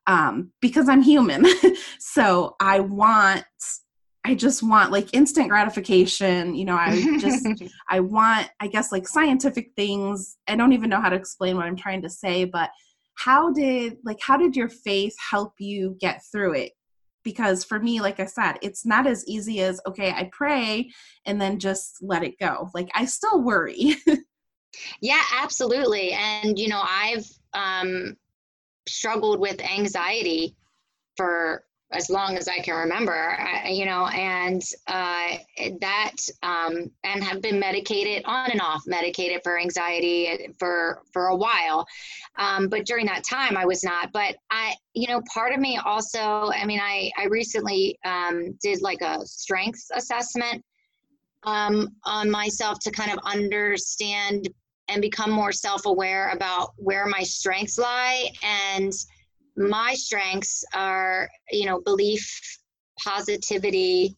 um, 0.07 0.53
because 0.61 0.89
I'm 0.89 1.03
human. 1.03 1.47
so 1.99 2.57
I 2.61 2.81
want, 2.81 3.45
I 4.25 4.35
just 4.35 4.63
want 4.63 4.93
like 4.93 5.13
instant 5.13 5.49
gratification. 5.49 6.55
You 6.55 6.65
know, 6.67 6.77
I 6.77 7.19
just, 7.19 7.47
I 7.91 8.01
want, 8.01 8.49
I 8.61 8.67
guess, 8.67 8.93
like 8.93 9.09
scientific 9.09 9.73
things. 9.77 10.37
I 10.49 10.57
don't 10.57 10.73
even 10.73 10.91
know 10.91 11.01
how 11.01 11.11
to 11.11 11.17
explain 11.17 11.57
what 11.57 11.67
I'm 11.67 11.77
trying 11.77 12.03
to 12.03 12.11
say, 12.11 12.45
but 12.45 12.71
how 13.17 13.53
did, 13.53 13.97
like, 14.05 14.19
how 14.21 14.37
did 14.37 14.57
your 14.57 14.69
faith 14.69 15.15
help 15.31 15.53
you 15.59 15.97
get 16.01 16.23
through 16.33 16.55
it? 16.55 16.73
Because 17.25 17.65
for 17.65 17.81
me, 17.81 18.01
like 18.01 18.21
I 18.21 18.27
said, 18.27 18.55
it's 18.63 18.85
not 18.87 19.07
as 19.07 19.27
easy 19.27 19.61
as, 19.63 19.81
okay, 19.87 20.11
I 20.11 20.29
pray 20.33 20.91
and 21.27 21.41
then 21.41 21.59
just 21.59 21.99
let 22.03 22.23
it 22.23 22.39
go. 22.39 22.71
Like, 22.75 22.91
I 22.95 23.07
still 23.07 23.43
worry. 23.43 23.97
yeah, 25.01 25.23
absolutely. 25.43 26.13
And, 26.13 26.59
you 26.59 26.69
know, 26.69 26.83
I've, 26.87 27.27
um, 27.55 28.17
struggled 28.87 29.41
with 29.41 29.61
anxiety 29.63 30.55
for 31.17 31.65
as 31.95 32.11
long 32.11 32.37
as 32.37 32.49
I 32.49 32.59
can 32.59 32.75
remember, 32.75 33.37
I, 33.39 33.69
you 33.69 33.87
know, 33.87 34.07
and 34.09 34.63
uh, 34.87 35.37
that, 35.81 36.17
um, 36.43 36.91
and 37.05 37.23
have 37.23 37.41
been 37.41 37.59
medicated 37.59 38.25
on 38.27 38.51
and 38.51 38.61
off, 38.61 38.83
medicated 38.87 39.41
for 39.43 39.59
anxiety 39.59 40.55
for 40.59 41.03
for 41.13 41.29
a 41.29 41.37
while. 41.37 41.87
Um, 42.37 42.69
but 42.69 42.85
during 42.85 43.07
that 43.07 43.23
time, 43.29 43.57
I 43.57 43.65
was 43.65 43.85
not. 43.85 44.13
But 44.13 44.37
I, 44.51 44.75
you 44.93 45.07
know, 45.09 45.23
part 45.33 45.53
of 45.53 45.61
me 45.61 45.79
also, 45.85 46.51
I 46.53 46.65
mean, 46.67 46.81
I 46.81 47.11
I 47.17 47.27
recently 47.27 47.99
um, 48.05 48.59
did 48.63 48.83
like 48.83 49.01
a 49.01 49.25
strengths 49.25 49.91
assessment 49.95 50.65
um, 51.45 51.89
on 52.05 52.31
myself 52.31 52.79
to 52.81 52.91
kind 52.91 53.13
of 53.13 53.19
understand 53.25 54.49
and 54.89 55.01
become 55.01 55.31
more 55.31 55.53
self-aware 55.53 56.31
about 56.31 56.73
where 56.77 57.07
my 57.07 57.23
strengths 57.23 57.79
lie 57.79 58.29
and 58.43 58.93
my 59.57 59.95
strengths 59.95 60.65
are 60.75 61.29
you 61.51 61.67
know 61.67 61.81
belief 61.81 62.59
positivity 63.03 64.17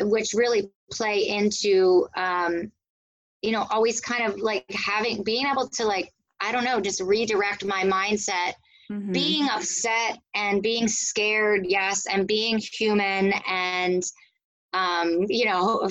which 0.00 0.32
really 0.34 0.70
play 0.90 1.28
into 1.28 2.06
um, 2.16 2.70
you 3.42 3.52
know 3.52 3.66
always 3.70 4.00
kind 4.00 4.30
of 4.30 4.38
like 4.38 4.64
having 4.70 5.22
being 5.22 5.46
able 5.46 5.68
to 5.68 5.84
like 5.84 6.12
i 6.40 6.52
don't 6.52 6.64
know 6.64 6.80
just 6.80 7.00
redirect 7.00 7.64
my 7.64 7.82
mindset 7.84 8.54
mm-hmm. 8.90 9.12
being 9.12 9.48
upset 9.48 10.18
and 10.34 10.62
being 10.62 10.88
scared 10.88 11.64
yes 11.66 12.06
and 12.06 12.26
being 12.26 12.58
human 12.58 13.32
and 13.48 14.02
um, 14.72 15.26
you 15.28 15.44
know 15.46 15.88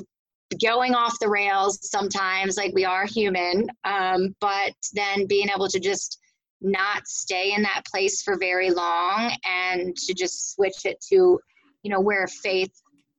going 0.64 0.94
off 0.94 1.18
the 1.20 1.30
rails 1.30 1.80
sometimes 1.90 2.56
like 2.56 2.74
we 2.74 2.86
are 2.86 3.06
human 3.06 3.68
um, 3.84 4.36
but 4.40 4.74
then 4.94 5.26
being 5.28 5.50
able 5.50 5.68
to 5.68 5.80
just 5.80 6.20
not 6.66 7.08
stay 7.08 7.54
in 7.54 7.62
that 7.62 7.84
place 7.86 8.24
for 8.24 8.38
very 8.38 8.72
long 8.72 9.32
and 9.46 9.96
to 9.96 10.14
just 10.14 10.56
switch 10.56 10.86
it 10.86 11.00
to 11.10 11.40
you 11.84 11.92
know 11.92 12.02
where 12.02 12.28
faith 12.28 12.72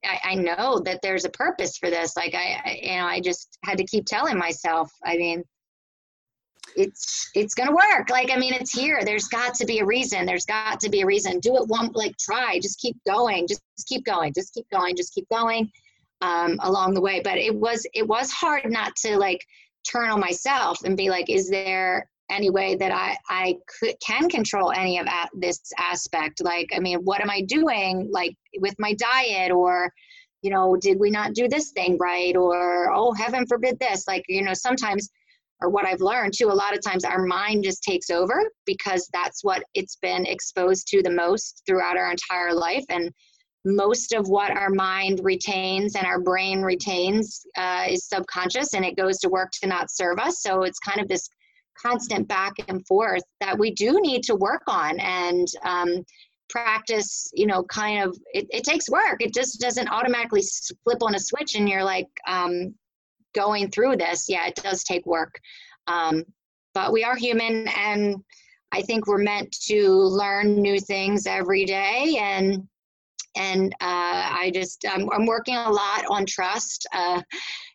I, 0.04 0.20
I 0.24 0.34
know 0.34 0.80
that 0.84 1.00
there's 1.02 1.24
a 1.24 1.30
purpose 1.30 1.78
for 1.78 1.88
this. 1.90 2.16
Like 2.16 2.34
I, 2.34 2.60
I 2.64 2.78
you 2.82 2.96
know 2.96 3.06
i 3.06 3.20
just 3.20 3.56
had 3.64 3.78
to 3.78 3.84
keep 3.84 4.04
telling 4.06 4.36
myself 4.36 4.90
i 5.04 5.16
mean 5.16 5.44
it's 6.76 7.30
it's 7.34 7.54
gonna 7.54 7.72
work. 7.72 8.10
Like 8.10 8.30
i 8.32 8.36
mean 8.36 8.52
it's 8.52 8.72
here. 8.72 9.00
There's 9.04 9.28
got 9.28 9.54
to 9.54 9.64
be 9.64 9.78
a 9.78 9.86
reason. 9.86 10.26
There's 10.26 10.44
got 10.44 10.80
to 10.80 10.90
be 10.90 11.02
a 11.02 11.06
reason. 11.06 11.38
Do 11.38 11.56
it 11.56 11.68
one 11.68 11.90
like 11.94 12.16
try. 12.18 12.58
Just 12.60 12.80
keep 12.80 12.96
going. 13.06 13.46
Just, 13.46 13.62
just 13.76 13.88
keep 13.88 14.04
going. 14.04 14.32
Just 14.34 14.52
keep 14.54 14.68
going. 14.70 14.96
Just 14.96 15.14
keep 15.14 15.28
going 15.28 15.70
um, 16.20 16.58
along 16.62 16.94
the 16.94 17.00
way. 17.00 17.20
But 17.22 17.38
it 17.38 17.54
was 17.54 17.86
it 17.94 18.06
was 18.06 18.32
hard 18.32 18.70
not 18.70 18.96
to 18.96 19.16
like 19.16 19.40
turn 19.88 20.10
on 20.10 20.20
myself 20.20 20.82
and 20.84 20.96
be 20.96 21.08
like, 21.08 21.30
is 21.30 21.48
there 21.48 22.08
any 22.30 22.50
way 22.50 22.74
that 22.76 22.92
I 22.92 23.16
I 23.28 23.56
could 23.78 23.94
can 24.04 24.28
control 24.28 24.72
any 24.72 24.98
of 24.98 25.06
this 25.34 25.60
aspect? 25.78 26.42
Like, 26.42 26.70
I 26.74 26.80
mean, 26.80 26.98
what 26.98 27.20
am 27.20 27.30
I 27.30 27.42
doing 27.42 28.08
like 28.10 28.34
with 28.60 28.74
my 28.78 28.94
diet 28.94 29.52
or 29.52 29.92
you 30.46 30.52
know, 30.52 30.76
did 30.76 31.00
we 31.00 31.10
not 31.10 31.34
do 31.34 31.48
this 31.48 31.72
thing 31.72 31.98
right? 31.98 32.36
Or, 32.36 32.94
oh, 32.94 33.12
heaven 33.12 33.46
forbid 33.48 33.80
this. 33.80 34.06
Like, 34.06 34.24
you 34.28 34.42
know, 34.42 34.54
sometimes, 34.54 35.10
or 35.60 35.70
what 35.70 35.86
I've 35.86 36.00
learned 36.00 36.34
too, 36.36 36.46
a 36.46 36.54
lot 36.54 36.72
of 36.72 36.84
times 36.84 37.04
our 37.04 37.24
mind 37.24 37.64
just 37.64 37.82
takes 37.82 38.10
over 38.10 38.44
because 38.64 39.08
that's 39.12 39.42
what 39.42 39.64
it's 39.74 39.96
been 39.96 40.24
exposed 40.24 40.86
to 40.88 41.02
the 41.02 41.10
most 41.10 41.62
throughout 41.66 41.96
our 41.96 42.12
entire 42.12 42.54
life. 42.54 42.84
And 42.90 43.10
most 43.64 44.12
of 44.12 44.28
what 44.28 44.52
our 44.52 44.70
mind 44.70 45.20
retains 45.24 45.96
and 45.96 46.06
our 46.06 46.20
brain 46.20 46.62
retains 46.62 47.44
uh, 47.56 47.86
is 47.88 48.08
subconscious 48.08 48.74
and 48.74 48.84
it 48.84 48.96
goes 48.96 49.18
to 49.18 49.28
work 49.28 49.50
to 49.62 49.68
not 49.68 49.90
serve 49.90 50.20
us. 50.20 50.42
So 50.42 50.62
it's 50.62 50.78
kind 50.78 51.00
of 51.00 51.08
this 51.08 51.28
constant 51.80 52.26
back 52.28 52.52
and 52.68 52.86
forth 52.86 53.22
that 53.40 53.58
we 53.58 53.70
do 53.72 54.00
need 54.00 54.22
to 54.24 54.34
work 54.34 54.62
on 54.66 54.98
and 55.00 55.48
um, 55.64 56.04
practice, 56.48 57.30
you 57.34 57.46
know, 57.46 57.62
kind 57.64 58.02
of, 58.02 58.16
it, 58.32 58.46
it, 58.50 58.64
takes 58.64 58.88
work. 58.88 59.16
It 59.20 59.34
just 59.34 59.60
doesn't 59.60 59.88
automatically 59.88 60.42
flip 60.84 60.98
on 61.02 61.14
a 61.14 61.20
switch 61.20 61.54
and 61.54 61.68
you're 61.68 61.84
like 61.84 62.08
um, 62.26 62.74
going 63.34 63.70
through 63.70 63.96
this. 63.96 64.26
Yeah, 64.28 64.46
it 64.46 64.54
does 64.56 64.84
take 64.84 65.04
work. 65.06 65.38
Um, 65.86 66.24
but 66.74 66.92
we 66.92 67.04
are 67.04 67.16
human 67.16 67.68
and 67.68 68.16
I 68.72 68.82
think 68.82 69.06
we're 69.06 69.18
meant 69.18 69.56
to 69.68 69.90
learn 69.90 70.60
new 70.60 70.78
things 70.78 71.26
every 71.26 71.64
day 71.64 72.18
and 72.20 72.68
and 73.36 73.72
uh, 73.74 74.32
I 74.32 74.50
just 74.54 74.84
I'm, 74.88 75.10
I'm, 75.12 75.26
working 75.26 75.56
a 75.56 75.70
lot 75.70 76.06
on 76.08 76.24
trust 76.24 76.86
uh, 76.92 77.20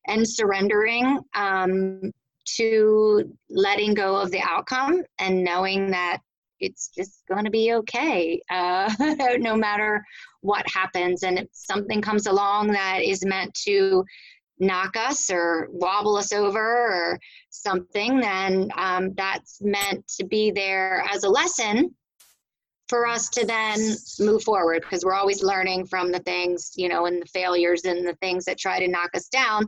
and 0.08 0.28
surrendering 0.28 1.20
um, 1.36 2.12
to 2.58 3.32
letting 3.50 3.94
go 3.94 4.16
of 4.16 4.32
the 4.32 4.42
outcome 4.42 5.04
and 5.20 5.44
knowing 5.44 5.92
that 5.92 6.20
it's 6.60 6.90
just 6.96 7.24
going 7.28 7.46
to 7.46 7.52
be 7.52 7.74
okay 7.74 8.40
uh, 8.50 8.92
no 9.40 9.56
matter 9.56 10.04
what 10.42 10.68
happens. 10.68 11.24
And 11.24 11.40
if 11.40 11.48
something 11.52 12.02
comes 12.02 12.28
along 12.28 12.68
that 12.68 13.02
is 13.04 13.26
meant 13.26 13.54
to 13.66 14.06
knock 14.60 14.96
us 14.96 15.32
or 15.32 15.68
wobble 15.72 16.16
us 16.18 16.32
over 16.32 16.60
or 16.60 17.20
something 17.50 18.20
then 18.20 18.70
um, 18.78 19.12
that's 19.16 19.60
meant 19.62 20.08
to 20.08 20.24
be 20.24 20.52
there 20.52 21.04
as 21.12 21.24
a 21.24 21.30
lesson 21.30 21.96
for 22.88 23.08
us 23.08 23.30
to 23.30 23.46
then 23.46 23.80
move 24.20 24.44
forward 24.44 24.82
because 24.82 25.04
we're 25.04 25.16
always 25.16 25.42
learning 25.42 25.88
from 25.88 26.12
the 26.12 26.20
things, 26.20 26.74
you 26.76 26.90
know, 26.90 27.06
and 27.06 27.22
the 27.22 27.28
failures 27.28 27.86
and 27.86 28.06
the 28.06 28.16
things 28.16 28.44
that 28.46 28.60
try 28.60 28.80
to 28.80 28.88
knock 28.88 29.10
us 29.16 29.30
down, 29.30 29.66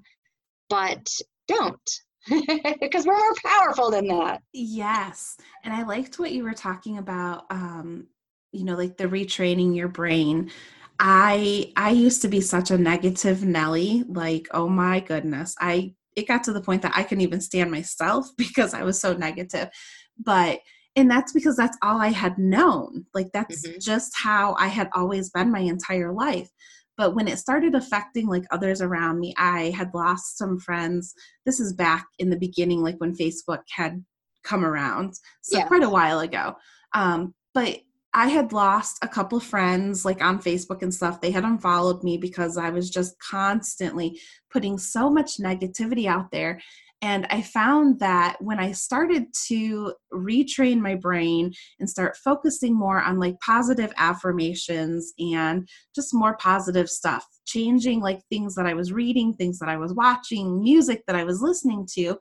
but 0.69 1.07
don't 1.47 1.89
because 2.81 3.05
we're 3.05 3.17
more 3.17 3.35
powerful 3.45 3.91
than 3.91 4.07
that. 4.07 4.41
Yes. 4.53 5.37
And 5.63 5.73
I 5.73 5.83
liked 5.83 6.19
what 6.19 6.31
you 6.31 6.43
were 6.43 6.53
talking 6.53 6.97
about, 6.97 7.45
um, 7.49 8.07
you 8.51 8.63
know, 8.63 8.75
like 8.75 8.97
the 8.97 9.05
retraining 9.05 9.75
your 9.75 9.87
brain. 9.87 10.51
I 10.99 11.73
I 11.75 11.89
used 11.89 12.21
to 12.21 12.27
be 12.27 12.39
such 12.39 12.71
a 12.71 12.77
negative 12.77 13.43
Nelly, 13.43 14.03
like, 14.07 14.47
oh 14.51 14.69
my 14.69 14.99
goodness. 14.99 15.55
I 15.59 15.95
it 16.15 16.27
got 16.27 16.43
to 16.43 16.53
the 16.53 16.61
point 16.61 16.81
that 16.83 16.93
I 16.95 17.03
couldn't 17.03 17.23
even 17.23 17.41
stand 17.41 17.71
myself 17.71 18.29
because 18.37 18.73
I 18.73 18.83
was 18.83 18.99
so 18.99 19.13
negative. 19.13 19.69
But 20.17 20.59
and 20.95 21.09
that's 21.09 21.33
because 21.33 21.57
that's 21.57 21.77
all 21.81 21.99
I 21.99 22.09
had 22.09 22.37
known. 22.37 23.05
Like 23.13 23.31
that's 23.33 23.67
mm-hmm. 23.67 23.79
just 23.79 24.13
how 24.15 24.55
I 24.59 24.67
had 24.67 24.89
always 24.93 25.29
been 25.31 25.51
my 25.51 25.59
entire 25.59 26.13
life. 26.13 26.49
But 26.97 27.15
when 27.15 27.27
it 27.27 27.39
started 27.39 27.75
affecting 27.75 28.27
like 28.27 28.43
others 28.51 28.81
around 28.81 29.19
me, 29.19 29.33
I 29.37 29.71
had 29.71 29.93
lost 29.93 30.37
some 30.37 30.59
friends. 30.59 31.13
This 31.45 31.59
is 31.59 31.73
back 31.73 32.05
in 32.19 32.29
the 32.29 32.37
beginning, 32.37 32.81
like 32.81 32.97
when 32.97 33.15
Facebook 33.15 33.61
had 33.69 34.03
come 34.43 34.65
around, 34.65 35.15
so 35.41 35.57
yeah. 35.57 35.67
quite 35.67 35.83
a 35.83 35.89
while 35.89 36.19
ago. 36.19 36.55
Um, 36.93 37.33
but 37.53 37.79
I 38.13 38.27
had 38.27 38.53
lost 38.53 38.99
a 39.01 39.07
couple 39.07 39.39
friends 39.39 40.05
like 40.05 40.21
on 40.23 40.39
Facebook 40.39 40.83
and 40.83 40.93
stuff. 40.93 41.19
They 41.19 41.31
had 41.31 41.43
unfollowed 41.43 42.03
me 42.03 42.17
because 42.17 42.57
I 42.57 42.69
was 42.69 42.89
just 42.89 43.17
constantly 43.19 44.19
putting 44.51 44.77
so 44.77 45.09
much 45.09 45.37
negativity 45.37 46.05
out 46.05 46.29
there. 46.31 46.61
And 47.03 47.27
I 47.29 47.41
found 47.41 47.99
that 47.99 48.37
when 48.39 48.59
I 48.59 48.71
started 48.71 49.25
to 49.47 49.93
retrain 50.13 50.79
my 50.79 50.95
brain 50.95 51.51
and 51.81 51.89
start 51.89 52.15
focusing 52.15 52.73
more 52.73 53.01
on 53.01 53.19
like 53.19 53.37
positive 53.41 53.91
affirmations 53.97 55.11
and 55.19 55.67
just 55.93 56.13
more 56.13 56.37
positive 56.37 56.89
stuff, 56.89 57.27
changing 57.45 57.99
like 57.99 58.21
things 58.29 58.55
that 58.55 58.65
I 58.65 58.73
was 58.73 58.93
reading, 58.93 59.33
things 59.33 59.59
that 59.59 59.67
I 59.67 59.75
was 59.75 59.93
watching, 59.93 60.63
music 60.63 61.03
that 61.07 61.17
I 61.17 61.25
was 61.25 61.41
listening 61.41 61.85
to, 61.95 62.17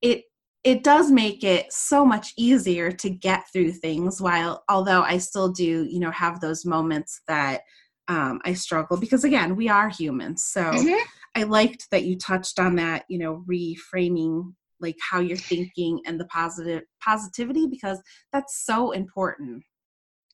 it 0.00 0.22
it 0.62 0.84
does 0.84 1.10
make 1.10 1.42
it 1.42 1.70
so 1.72 2.06
much 2.06 2.32
easier 2.38 2.90
to 2.90 3.10
get 3.10 3.42
through 3.52 3.70
things 3.70 4.20
while 4.20 4.64
although 4.70 5.02
i 5.02 5.18
still 5.18 5.50
do 5.52 5.84
you 5.84 6.00
know 6.00 6.10
have 6.10 6.40
those 6.40 6.64
moments 6.64 7.20
that 7.28 7.60
um, 8.08 8.40
i 8.46 8.54
struggle 8.54 8.96
because 8.96 9.24
again 9.24 9.56
we 9.56 9.68
are 9.68 9.90
humans 9.90 10.44
so 10.44 10.62
mm-hmm. 10.62 11.04
I 11.34 11.42
liked 11.42 11.90
that 11.90 12.04
you 12.04 12.16
touched 12.16 12.58
on 12.58 12.76
that 12.76 13.04
you 13.08 13.18
know 13.18 13.44
reframing 13.48 14.52
like 14.80 14.96
how 15.00 15.20
you're 15.20 15.36
thinking 15.36 16.00
and 16.06 16.20
the 16.20 16.26
positive 16.26 16.82
positivity 17.02 17.66
because 17.66 18.00
that's 18.32 18.64
so 18.66 18.90
important. 18.90 19.62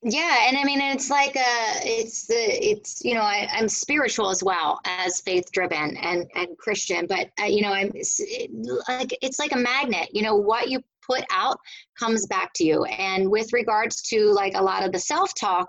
Yeah 0.02 0.48
and 0.48 0.56
i 0.56 0.64
mean 0.64 0.80
it's 0.80 1.10
like 1.10 1.36
a 1.36 1.40
uh, 1.40 1.80
it's 1.82 2.24
it's 2.30 3.04
you 3.04 3.12
know 3.12 3.20
I, 3.20 3.46
i'm 3.52 3.68
spiritual 3.68 4.30
as 4.30 4.42
well 4.42 4.80
as 4.86 5.20
faith 5.20 5.52
driven 5.52 5.94
and 5.98 6.26
and 6.34 6.56
christian 6.56 7.06
but 7.06 7.28
uh, 7.38 7.44
you 7.44 7.60
know 7.60 7.70
i'm 7.74 7.90
it, 7.94 8.50
like 8.88 9.14
it's 9.20 9.38
like 9.38 9.52
a 9.52 9.58
magnet 9.58 10.08
you 10.14 10.22
know 10.22 10.36
what 10.36 10.70
you 10.70 10.80
put 11.10 11.24
out 11.32 11.58
comes 11.98 12.26
back 12.26 12.50
to 12.54 12.64
you. 12.64 12.84
And 12.84 13.30
with 13.30 13.52
regards 13.52 14.02
to 14.02 14.30
like 14.32 14.54
a 14.54 14.62
lot 14.62 14.84
of 14.84 14.92
the 14.92 14.98
self 14.98 15.34
talk 15.34 15.68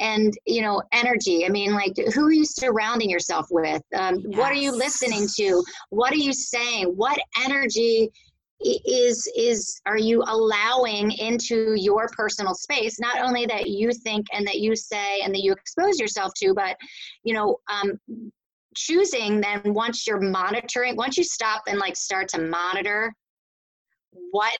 and 0.00 0.32
you 0.46 0.62
know 0.62 0.82
energy. 0.92 1.46
I 1.46 1.48
mean 1.48 1.72
like 1.72 1.94
who 2.14 2.26
are 2.26 2.32
you 2.32 2.44
surrounding 2.44 3.10
yourself 3.10 3.46
with? 3.50 3.82
Um, 3.96 4.16
yes. 4.16 4.38
what 4.38 4.52
are 4.52 4.56
you 4.56 4.72
listening 4.72 5.26
to? 5.36 5.64
What 5.90 6.12
are 6.12 6.16
you 6.16 6.32
saying? 6.32 6.86
What 6.86 7.18
energy 7.44 8.10
is 8.60 9.30
is 9.36 9.80
are 9.84 9.98
you 9.98 10.22
allowing 10.26 11.12
into 11.12 11.74
your 11.76 12.08
personal 12.16 12.54
space? 12.54 12.98
Not 12.98 13.20
only 13.20 13.46
that 13.46 13.68
you 13.68 13.92
think 13.92 14.26
and 14.32 14.46
that 14.46 14.58
you 14.58 14.74
say 14.74 15.20
and 15.20 15.34
that 15.34 15.42
you 15.42 15.52
expose 15.52 15.98
yourself 15.98 16.32
to 16.36 16.54
but 16.54 16.76
you 17.22 17.34
know 17.34 17.58
um, 17.70 17.98
choosing 18.74 19.40
then 19.40 19.60
once 19.64 20.06
you're 20.06 20.20
monitoring 20.20 20.96
once 20.96 21.16
you 21.16 21.24
stop 21.24 21.62
and 21.66 21.78
like 21.78 21.96
start 21.96 22.28
to 22.28 22.40
monitor 22.40 23.12
what 24.30 24.56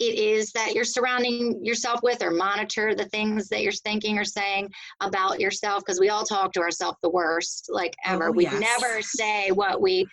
it 0.00 0.18
is 0.18 0.50
that 0.52 0.74
you're 0.74 0.84
surrounding 0.84 1.62
yourself 1.64 2.00
with 2.02 2.22
or 2.22 2.30
monitor 2.30 2.94
the 2.94 3.04
things 3.06 3.48
that 3.48 3.62
you're 3.62 3.70
thinking 3.72 4.18
or 4.18 4.24
saying 4.24 4.68
about 5.00 5.38
yourself 5.38 5.82
because 5.84 6.00
we 6.00 6.08
all 6.08 6.24
talk 6.24 6.52
to 6.52 6.60
ourselves 6.60 6.98
the 7.02 7.10
worst 7.10 7.66
like 7.68 7.94
ever 8.04 8.28
oh, 8.28 8.32
we 8.32 8.44
yes. 8.44 8.60
never 8.60 9.02
say 9.02 9.50
what 9.50 9.80
we 9.80 10.06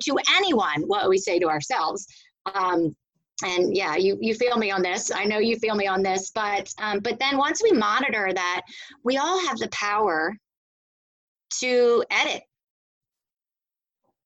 to 0.00 0.18
anyone 0.36 0.82
what 0.86 1.08
we 1.08 1.18
say 1.18 1.38
to 1.38 1.48
ourselves 1.48 2.06
um, 2.54 2.94
and 3.44 3.76
yeah, 3.76 3.96
you, 3.96 4.16
you 4.20 4.34
feel 4.34 4.56
me 4.56 4.70
on 4.70 4.82
this. 4.82 5.10
I 5.10 5.24
know 5.24 5.38
you 5.38 5.56
feel 5.56 5.74
me 5.74 5.86
on 5.86 6.02
this, 6.02 6.30
but 6.34 6.72
um, 6.78 7.00
but 7.00 7.18
then 7.18 7.36
once 7.36 7.62
we 7.62 7.72
monitor 7.72 8.32
that, 8.32 8.62
we 9.04 9.18
all 9.18 9.44
have 9.46 9.58
the 9.58 9.68
power 9.68 10.34
to 11.60 12.04
edit 12.10 12.42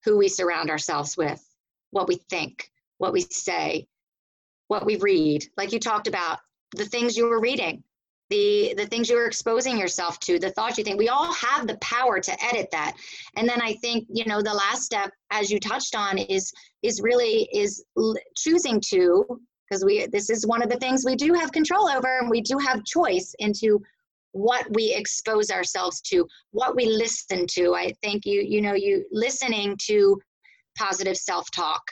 who 0.05 0.17
we 0.17 0.29
surround 0.29 0.71
ourselves 0.71 1.17
with, 1.17 1.45
what 1.91 2.09
we 2.09 2.21
think, 2.31 2.71
what 2.99 3.13
we 3.13 3.23
say, 3.31 3.87
what 4.71 4.87
we 4.87 4.97
read. 4.97 5.45
Like 5.57 5.73
you 5.73 5.81
talked 5.81 6.07
about, 6.07 6.39
the 6.77 6.85
things 6.85 7.17
you 7.17 7.27
were 7.27 7.41
reading, 7.41 7.83
the 8.31 8.73
the 8.77 8.87
things 8.87 9.11
you 9.11 9.17
were 9.17 9.27
exposing 9.27 9.77
yourself 9.77 10.21
to 10.21 10.39
the 10.39 10.53
thoughts 10.53 10.79
you 10.79 10.85
think 10.85 10.97
we 10.97 11.09
all 11.09 11.33
have 11.35 11.67
the 11.67 11.77
power 11.79 12.21
to 12.21 12.45
edit 12.45 12.69
that 12.71 12.97
and 13.37 13.49
then 13.49 13.61
i 13.61 13.73
think 13.83 14.07
you 14.09 14.25
know 14.25 14.41
the 14.41 14.55
last 14.55 14.85
step 14.85 15.11
as 15.33 15.51
you 15.51 15.59
touched 15.59 15.97
on 15.97 16.17
is 16.17 16.53
is 16.85 17.01
really 17.03 17.49
is 17.53 17.85
choosing 18.37 18.81
to 18.81 19.25
because 19.69 19.85
we 19.85 20.07
this 20.13 20.31
is 20.31 20.47
one 20.47 20.63
of 20.63 20.71
the 20.71 20.77
things 20.77 21.03
we 21.05 21.17
do 21.17 21.35
have 21.35 21.51
control 21.51 21.89
over 21.89 22.21
and 22.21 22.31
we 22.31 22.41
do 22.41 22.57
have 22.57 22.85
choice 22.85 23.35
into 23.41 23.83
what 24.31 24.65
we 24.77 24.95
expose 24.95 25.51
ourselves 25.51 26.01
to 26.01 26.25
what 26.53 26.77
we 26.77 26.87
listen 26.87 27.47
to 27.49 27.75
i 27.75 27.93
think 28.01 28.25
you 28.25 28.41
you 28.41 28.63
know 28.63 28.75
you 28.75 29.05
listening 29.11 29.77
to 29.85 30.17
positive 30.79 31.17
self-talk 31.17 31.83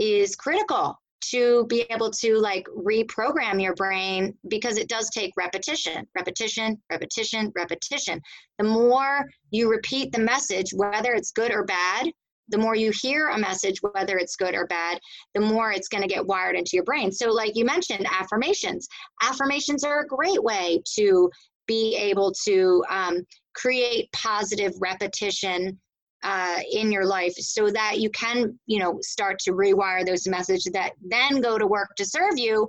is 0.00 0.34
critical 0.34 0.98
to 1.30 1.66
be 1.66 1.82
able 1.90 2.10
to 2.10 2.36
like 2.36 2.66
reprogram 2.68 3.62
your 3.62 3.74
brain 3.74 4.34
because 4.48 4.76
it 4.76 4.88
does 4.88 5.10
take 5.10 5.32
repetition, 5.36 6.06
repetition, 6.16 6.80
repetition, 6.90 7.52
repetition. 7.54 8.20
The 8.58 8.64
more 8.64 9.24
you 9.50 9.70
repeat 9.70 10.12
the 10.12 10.20
message, 10.20 10.70
whether 10.74 11.12
it's 11.14 11.32
good 11.32 11.52
or 11.52 11.64
bad, 11.64 12.10
the 12.48 12.58
more 12.58 12.74
you 12.74 12.92
hear 13.02 13.28
a 13.28 13.38
message, 13.38 13.80
whether 13.80 14.18
it's 14.18 14.36
good 14.36 14.54
or 14.54 14.66
bad, 14.66 15.00
the 15.34 15.40
more 15.40 15.72
it's 15.72 15.88
going 15.88 16.02
to 16.02 16.08
get 16.08 16.26
wired 16.26 16.56
into 16.56 16.72
your 16.74 16.84
brain. 16.84 17.10
So, 17.10 17.30
like 17.30 17.56
you 17.56 17.64
mentioned, 17.64 18.06
affirmations. 18.10 18.86
Affirmations 19.22 19.82
are 19.84 20.00
a 20.00 20.06
great 20.06 20.42
way 20.42 20.82
to 20.96 21.30
be 21.66 21.96
able 21.96 22.32
to 22.44 22.84
um, 22.90 23.22
create 23.54 24.12
positive 24.12 24.72
repetition 24.80 25.78
uh, 26.24 26.58
in 26.72 26.90
your 26.90 27.04
life 27.04 27.34
so 27.34 27.70
that 27.70 28.00
you 28.00 28.10
can 28.10 28.58
you 28.66 28.78
know 28.78 28.98
start 29.02 29.38
to 29.38 29.52
rewire 29.52 30.04
those 30.04 30.26
messages 30.26 30.70
that 30.72 30.92
then 31.02 31.40
go 31.40 31.58
to 31.58 31.66
work 31.66 31.90
to 31.96 32.04
serve 32.04 32.36
you 32.36 32.66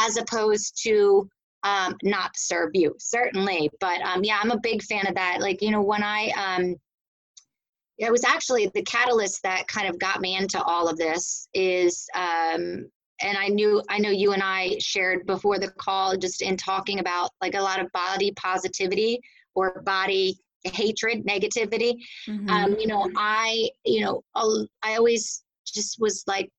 as 0.00 0.16
opposed 0.16 0.78
to 0.82 1.28
um, 1.62 1.96
not 2.02 2.32
serve 2.36 2.70
you 2.74 2.94
certainly. 2.98 3.70
But 3.80 4.00
um, 4.02 4.24
yeah 4.24 4.38
i'm 4.42 4.50
a 4.50 4.60
big 4.60 4.82
fan 4.82 5.06
of 5.06 5.14
that. 5.14 5.38
Like 5.40 5.62
you 5.62 5.70
know 5.70 5.82
when 5.82 6.02
i 6.02 6.30
um, 6.36 6.74
it 7.98 8.10
was 8.12 8.24
actually 8.24 8.70
the 8.74 8.82
catalyst 8.82 9.42
that 9.42 9.68
kind 9.68 9.88
of 9.88 9.98
got 9.98 10.20
me 10.20 10.36
into 10.36 10.62
all 10.62 10.88
of 10.88 10.98
this 10.98 11.48
is 11.54 12.06
um, 12.14 12.90
and 13.22 13.38
i 13.38 13.48
knew 13.48 13.82
i 13.88 13.98
know 13.98 14.10
you 14.10 14.32
and 14.32 14.42
i 14.42 14.76
shared 14.78 15.24
before 15.26 15.58
the 15.58 15.70
call 15.78 16.16
just 16.16 16.42
in 16.42 16.56
talking 16.56 16.98
about 16.98 17.30
like 17.40 17.54
a 17.54 17.60
lot 17.60 17.80
of 17.80 17.90
body 17.92 18.32
positivity 18.36 19.18
or 19.54 19.80
body 19.82 20.38
hatred, 20.68 21.26
negativity. 21.26 21.94
Mm-hmm. 22.28 22.48
Um, 22.48 22.76
you 22.78 22.86
know, 22.86 23.10
I, 23.16 23.70
you 23.84 24.04
know, 24.04 24.22
I 24.34 24.96
always 24.96 25.42
just 25.66 25.96
was 26.00 26.22
like 26.26 26.50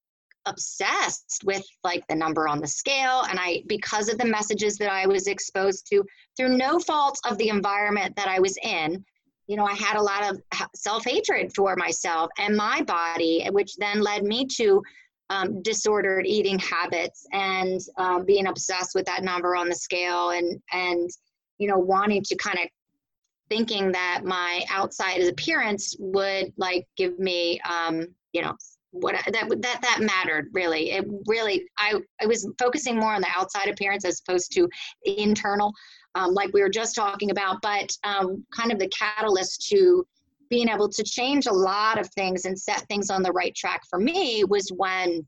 obsessed 0.48 1.43
with 1.46 1.65
like 1.84 2.04
the 2.08 2.15
number 2.15 2.48
on 2.48 2.60
the 2.60 2.67
scale 2.67 3.24
and 3.30 3.38
i 3.39 3.62
because 3.67 4.10
of 4.10 4.17
the 4.17 4.26
messages 4.26 4.78
that 4.78 4.89
i 4.89 5.06
was 5.06 5.28
exposed 5.28 5.86
to 5.86 6.04
through 6.36 6.58
no 6.58 6.80
fault 6.80 7.20
of 7.30 7.38
the 7.38 7.50
environment 7.50 8.15
that 8.15 8.28
i 8.28 8.39
was 8.39 8.58
in 8.63 9.04
you 9.48 9.56
know 9.56 9.65
i 9.65 9.74
had 9.74 9.98
a 9.98 10.02
lot 10.02 10.24
of 10.24 10.39
self-hatred 10.76 11.54
for 11.54 11.76
myself 11.76 12.30
and 12.38 12.56
my 12.56 12.82
body 12.84 13.46
which 13.52 13.76
then 13.76 14.02
led 14.02 14.24
me 14.24 14.46
to 14.46 14.82
um, 15.30 15.62
disordered 15.62 16.26
eating 16.26 16.58
habits 16.58 17.26
and 17.34 17.82
um, 17.98 18.24
being 18.24 18.48
obsessed 18.48 18.96
with 18.96 19.06
that 19.06 19.24
number 19.24 19.58
on 19.58 19.67
the 19.67 19.76
scale 19.76 20.30
and 20.30 20.62
and 20.72 21.10
you 21.58 21.67
know 21.67 21.78
wanting 21.78 22.24
to 22.24 22.36
kind 22.38 22.58
of 22.60 22.70
thinking 23.50 23.92
that 23.92 24.22
my 24.24 24.64
outside 24.70 25.22
appearance 25.22 25.96
would 26.00 26.54
like 26.58 26.88
give 26.98 27.18
me 27.20 27.60
um 27.70 28.08
you 28.34 28.42
know 28.42 28.56
what 28.92 29.16
that 29.32 29.50
that 29.50 29.82
that 29.82 30.00
mattered 30.02 30.50
really. 30.54 30.92
It 30.92 31.06
really 31.28 31.66
i 31.78 31.96
i 32.22 32.26
was 32.26 32.50
focusing 32.60 32.98
more 32.98 33.14
on 33.14 33.22
the 33.22 33.30
outside 33.36 33.70
appearance 33.70 34.06
as 34.06 34.22
opposed 34.26 34.52
to 34.54 34.68
internal 35.04 35.74
um, 36.16 36.34
like 36.34 36.52
we 36.54 36.62
were 36.62 36.70
just 36.70 36.96
talking 36.96 37.32
about 37.32 37.62
but 37.62 37.92
um, 38.04 38.44
kind 38.56 38.72
of 38.72 38.80
the 38.80 38.90
catalyst 38.90 39.68
to 39.70 40.06
being 40.50 40.70
able 40.70 40.90
to 40.90 41.04
change 41.04 41.46
a 41.48 41.54
lot 41.54 42.00
of 42.00 42.10
things 42.12 42.46
and 42.46 42.58
set 42.58 42.88
things 42.88 43.10
on 43.10 43.22
the 43.22 43.32
right 43.32 43.54
track 43.56 43.82
for 43.90 44.00
me 44.00 44.44
was 44.46 44.70
when 44.76 45.26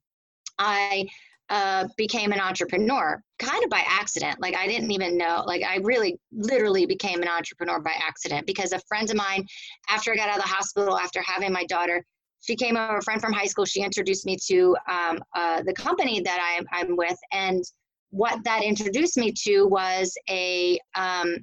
i 0.58 1.06
uh, 1.50 1.88
became 1.98 2.32
an 2.32 2.40
entrepreneur 2.40 3.22
kind 3.40 3.64
of 3.64 3.70
by 3.70 3.84
accident. 3.88 4.40
Like 4.40 4.56
I 4.56 4.68
didn't 4.68 4.92
even 4.92 5.18
know, 5.18 5.44
like 5.48 5.64
I 5.64 5.78
really 5.78 6.20
literally 6.32 6.86
became 6.86 7.22
an 7.22 7.28
entrepreneur 7.28 7.80
by 7.80 7.94
accident 8.00 8.46
because 8.46 8.72
a 8.72 8.80
friend 8.88 9.10
of 9.10 9.16
mine, 9.16 9.46
after 9.90 10.12
I 10.12 10.16
got 10.16 10.30
out 10.30 10.38
of 10.38 10.44
the 10.44 10.50
hospital, 10.50 10.98
after 10.98 11.22
having 11.22 11.52
my 11.52 11.66
daughter, 11.66 12.04
she 12.42 12.56
came 12.56 12.78
over, 12.78 12.98
a 12.98 13.02
friend 13.02 13.20
from 13.20 13.34
high 13.34 13.48
school, 13.48 13.66
she 13.66 13.82
introduced 13.82 14.26
me 14.26 14.38
to 14.48 14.76
um, 14.88 15.20
uh, 15.36 15.62
the 15.64 15.74
company 15.74 16.22
that 16.22 16.40
I'm, 16.42 16.66
I'm 16.72 16.96
with. 16.96 17.18
And 17.32 17.64
what 18.12 18.44
that 18.44 18.64
introduced 18.64 19.18
me 19.18 19.34
to 19.44 19.66
was 19.66 20.14
a, 20.30 20.80
um, 20.96 21.36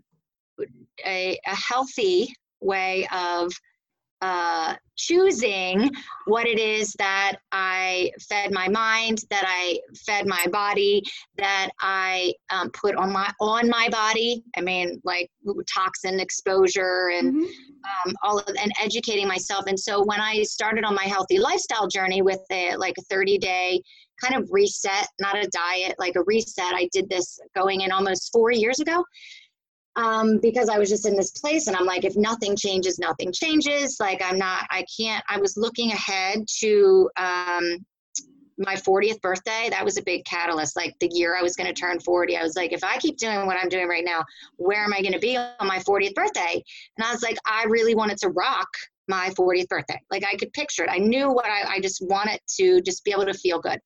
a, 1.05 1.39
a 1.47 1.55
healthy 1.55 2.33
way 2.61 3.07
of 3.13 3.53
uh, 4.23 4.75
choosing 4.97 5.91
what 6.25 6.47
it 6.47 6.59
is 6.59 6.95
that 6.99 7.37
I 7.53 8.11
fed 8.29 8.51
my 8.51 8.69
mind, 8.69 9.25
that 9.31 9.45
I 9.47 9.79
fed 10.07 10.27
my 10.27 10.47
body, 10.51 11.03
that 11.37 11.69
I 11.81 12.33
um, 12.51 12.71
put 12.71 12.97
on 12.97 13.13
my 13.13 13.31
on 13.41 13.69
my 13.69 13.89
body. 13.91 14.43
I 14.57 14.63
mean, 14.63 15.01
like 15.05 15.31
toxin 15.73 16.19
exposure 16.19 17.11
and 17.15 17.35
mm-hmm. 17.35 18.09
um, 18.09 18.15
all 18.23 18.39
of 18.39 18.49
and 18.49 18.73
educating 18.83 19.29
myself. 19.29 19.65
And 19.67 19.79
so 19.79 20.03
when 20.05 20.21
I 20.21 20.43
started 20.45 20.85
on 20.85 20.95
my 20.95 21.05
healthy 21.05 21.39
lifestyle 21.39 21.89
journey 21.89 22.23
with 22.23 22.41
a 22.51 22.77
like 22.77 22.95
a 22.99 23.03
30 23.03 23.39
day 23.39 23.83
kind 24.23 24.43
of 24.43 24.49
reset, 24.51 25.09
not 25.21 25.37
a 25.37 25.47
diet, 25.49 25.95
like 25.99 26.17
a 26.17 26.23
reset. 26.23 26.73
I 26.75 26.89
did 26.91 27.09
this 27.11 27.39
going 27.55 27.83
in 27.83 27.93
almost 27.93 28.33
four 28.33 28.51
years 28.51 28.81
ago 28.81 29.05
um, 29.97 30.39
because 30.39 30.69
I 30.69 30.79
was 30.79 30.91
just 30.91 31.07
in 31.07 31.17
this 31.17 31.31
place 31.31 31.67
and 31.67 31.77
I'm 31.77 31.87
like, 31.87 32.05
if 32.05 32.17
nothing 32.17 32.55
changes, 32.55 32.99
nothing 32.99 33.33
changes. 33.33 33.97
Like, 33.99 34.23
I'm 34.23 34.39
not, 34.39 34.67
I 34.71 34.85
can't, 34.97 35.25
I 35.29 35.39
was 35.39 35.57
looking 35.57 35.91
ahead 35.91 36.45
to 36.61 37.11
um, 37.17 37.85
my 38.59 38.75
40th 38.75 39.21
birthday. 39.23 39.69
That 39.71 39.85
was 39.85 39.97
a 39.97 40.03
big 40.03 40.25
catalyst. 40.27 40.77
Like, 40.77 40.95
the 41.01 41.09
year 41.13 41.35
I 41.37 41.43
was 41.43 41.57
going 41.57 41.67
to 41.67 41.79
turn 41.79 41.99
40, 41.99 42.37
I 42.37 42.43
was 42.43 42.57
like, 42.57 42.73
if 42.73 42.85
I 42.85 42.99
keep 42.99 43.17
doing 43.17 43.47
what 43.47 43.57
I'm 43.61 43.71
doing 43.71 43.89
right 43.89 44.05
now, 44.05 44.23
where 44.57 44.85
am 44.85 44.93
I 44.93 45.01
going 45.01 45.15
to 45.15 45.19
be 45.19 45.37
on 45.37 45.67
my 45.67 45.79
40th 45.79 46.15
birthday? 46.15 46.63
And 46.99 47.07
I 47.07 47.11
was 47.11 47.23
like, 47.23 47.39
I 47.47 47.65
really 47.65 47.95
wanted 47.95 48.19
to 48.19 48.29
rock 48.29 48.69
my 49.09 49.31
40th 49.31 49.69
birthday. 49.69 50.01
Like, 50.11 50.25
I 50.31 50.37
could 50.37 50.53
picture 50.53 50.85
it. 50.85 50.91
I 50.91 50.99
knew 50.99 51.31
what 51.31 51.47
I, 51.47 51.77
I 51.77 51.81
just 51.81 52.03
wanted 52.07 52.41
to 52.59 52.83
just 52.83 53.03
be 53.05 53.13
able 53.13 53.27
to 53.27 53.35
feel 53.35 53.61
good. 53.61 53.81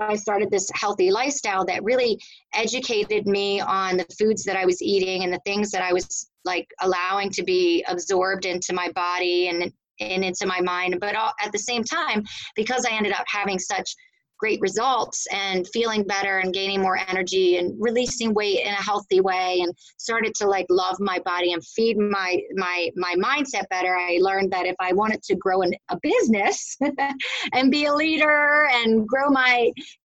I 0.00 0.16
started 0.16 0.50
this 0.50 0.68
healthy 0.74 1.10
lifestyle 1.10 1.64
that 1.66 1.84
really 1.84 2.18
educated 2.54 3.26
me 3.26 3.60
on 3.60 3.96
the 3.96 4.06
foods 4.18 4.44
that 4.44 4.56
I 4.56 4.64
was 4.64 4.82
eating 4.82 5.24
and 5.24 5.32
the 5.32 5.40
things 5.44 5.70
that 5.70 5.82
I 5.82 5.92
was 5.92 6.30
like 6.44 6.68
allowing 6.80 7.30
to 7.30 7.42
be 7.42 7.84
absorbed 7.88 8.46
into 8.46 8.72
my 8.72 8.90
body 8.92 9.48
and 9.48 9.72
and 10.00 10.24
into 10.24 10.46
my 10.46 10.60
mind. 10.60 10.98
But 10.98 11.14
all, 11.14 11.32
at 11.44 11.52
the 11.52 11.58
same 11.58 11.84
time, 11.84 12.24
because 12.56 12.86
I 12.86 12.96
ended 12.96 13.12
up 13.12 13.24
having 13.28 13.58
such 13.58 13.94
great 14.40 14.60
results 14.62 15.26
and 15.30 15.68
feeling 15.68 16.02
better 16.02 16.38
and 16.38 16.54
gaining 16.54 16.80
more 16.80 16.98
energy 17.08 17.58
and 17.58 17.76
releasing 17.78 18.32
weight 18.32 18.60
in 18.60 18.72
a 18.72 18.82
healthy 18.82 19.20
way 19.20 19.60
and 19.60 19.72
started 19.98 20.34
to 20.34 20.48
like 20.48 20.64
love 20.70 20.96
my 20.98 21.18
body 21.20 21.52
and 21.52 21.64
feed 21.64 21.98
my 21.98 22.38
my 22.54 22.90
my 22.96 23.14
mindset 23.18 23.68
better 23.68 23.94
i 23.94 24.18
learned 24.20 24.50
that 24.50 24.64
if 24.64 24.74
i 24.80 24.92
wanted 24.94 25.22
to 25.22 25.36
grow 25.36 25.60
in 25.60 25.72
a 25.90 25.98
business 26.02 26.76
and 27.52 27.70
be 27.70 27.84
a 27.84 27.94
leader 27.94 28.66
and 28.72 29.06
grow 29.06 29.28
my 29.28 29.70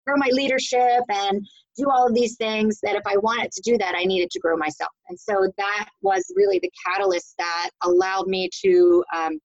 grow 0.08 0.16
my 0.16 0.30
leadership 0.32 1.04
and 1.10 1.46
do 1.76 1.90
all 1.90 2.08
of 2.08 2.14
these 2.14 2.38
things 2.38 2.80
that 2.82 2.96
if 2.96 3.04
i 3.06 3.18
wanted 3.18 3.52
to 3.52 3.62
do 3.62 3.78
that 3.78 3.94
i 3.96 4.06
needed 4.06 4.30
to 4.32 4.40
grow 4.40 4.56
myself. 4.56 4.92
And 5.10 5.20
so 5.20 5.52
that 5.58 5.90
was 6.02 6.24
really 6.36 6.60
the 6.60 6.72
catalyst 6.86 7.36
that 7.38 7.70
allowed 7.82 8.28
me 8.28 8.50
to 8.64 9.04
um, 9.16 9.40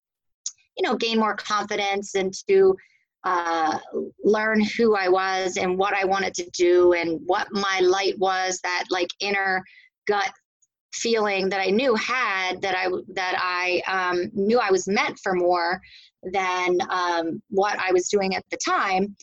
you 0.77 0.89
know 0.89 0.97
gain 0.97 1.19
more 1.19 1.35
confidence 1.35 2.15
and 2.15 2.33
to 2.49 2.77
uh, 3.29 3.79
learn 4.25 4.61
who 4.61 4.97
I 4.97 5.09
was 5.09 5.59
and 5.59 5.77
what 5.77 5.93
I 5.93 6.05
wanted 6.05 6.33
to 6.35 6.49
do 6.51 6.95
and 6.95 7.21
what 7.27 7.47
my 7.51 7.81
light 7.83 8.19
was 8.19 8.59
that 8.63 8.85
like 8.91 9.11
inner 9.21 9.63
gut 10.07 10.33
feeling 10.95 11.51
that 11.51 11.61
I 11.61 11.67
knew 11.67 11.95
had 11.95 12.63
that 12.63 12.75
I 12.75 12.89
that 13.15 13.37
I 13.39 13.83
um, 13.87 14.31
knew 14.33 14.59
I 14.59 14.71
was 14.71 14.89
meant 14.89 15.19
for 15.23 15.35
more 15.35 15.79
than 16.23 16.79
um, 16.89 17.43
what 17.51 17.79
I 17.79 17.93
was 17.93 18.09
doing 18.09 18.35
at 18.35 18.45
the 18.51 18.57
time. 18.57 19.15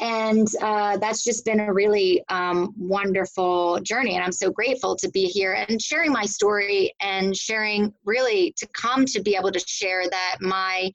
And 0.00 0.46
uh, 0.62 0.98
that's 0.98 1.24
just 1.24 1.44
been 1.44 1.58
a 1.58 1.72
really 1.72 2.22
um, 2.28 2.72
wonderful 2.76 3.80
journey. 3.80 4.14
And 4.14 4.22
i'm 4.22 4.38
so 4.44 4.50
grateful 4.50 4.94
to 4.96 5.10
be 5.10 5.24
here 5.24 5.54
and 5.54 5.82
sharing 5.82 6.12
my 6.12 6.26
story 6.26 6.92
and 7.00 7.36
sharing 7.36 7.92
really 8.04 8.54
to 8.58 8.68
come 8.68 9.06
to 9.06 9.20
be 9.20 9.34
able 9.34 9.50
to 9.50 9.58
share 9.66 10.04
that 10.08 10.36
my 10.40 10.92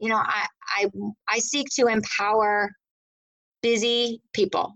you 0.00 0.08
know 0.08 0.16
i 0.16 0.46
i, 0.76 0.86
I 1.28 1.38
seek 1.38 1.68
to 1.76 1.86
empower 1.86 2.70
busy 3.62 4.20
people 4.32 4.74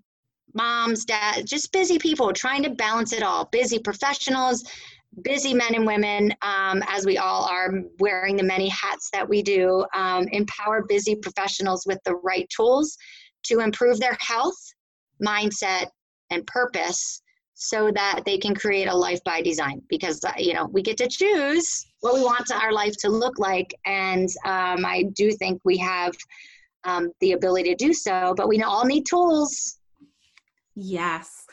moms 0.55 1.05
dad 1.05 1.47
just 1.47 1.73
busy 1.73 1.99
people 1.99 2.33
trying 2.33 2.63
to 2.65 2.71
balance 2.71 3.13
it 3.13 3.23
all 3.23 3.47
busy 3.53 3.79
professionals 3.79 4.65
busy 5.25 5.53
men 5.53 5.75
and 5.75 5.87
women 5.87 6.33
um, 6.43 6.83
as 6.89 7.05
we 7.05 7.19
all 7.19 7.45
are 7.45 7.71
wearing 7.99 8.37
the 8.37 8.43
many 8.43 8.69
hats 8.69 9.11
that 9.13 9.29
we 9.29 9.43
do 9.43 9.85
um, 9.95 10.27
empower 10.33 10.85
busy 10.89 11.15
professionals 11.17 11.85
with 11.87 11.99
the 12.05 12.15
right 12.17 12.49
tools 12.55 12.97
to 13.45 13.61
improve 13.61 13.99
their 14.01 14.17
health, 14.21 14.57
mindset, 15.23 15.89
and 16.31 16.47
purpose 16.47 17.23
so 17.63 17.93
that 17.93 18.23
they 18.27 18.37
can 18.37 18.55
create 18.57 18.89
a 18.89 18.95
life 18.95 19.23
by 19.25 19.41
design 19.41 19.81
because 19.89 20.23
uh, 20.25 20.33
you 20.37 20.53
know 20.53 20.67
we 20.73 20.83
get 20.83 20.97
to 20.97 21.07
choose 21.07 21.87
what 22.01 22.15
we 22.15 22.21
want 22.21 22.51
our 22.51 22.73
life 22.73 22.95
to 22.99 23.09
look 23.09 23.39
like 23.39 23.73
and 23.87 24.29
um, 24.45 24.85
i 24.85 25.05
do 25.15 25.31
think 25.31 25.61
we 25.65 25.77
have 25.77 26.13
um, 26.85 27.13
the 27.21 27.33
ability 27.33 27.75
to 27.75 27.77
do 27.77 27.93
so 27.93 28.35
but 28.37 28.49
we 28.49 28.61
all 28.63 28.85
need 28.85 29.07
tools. 29.07 29.79
Yes. 30.75 31.47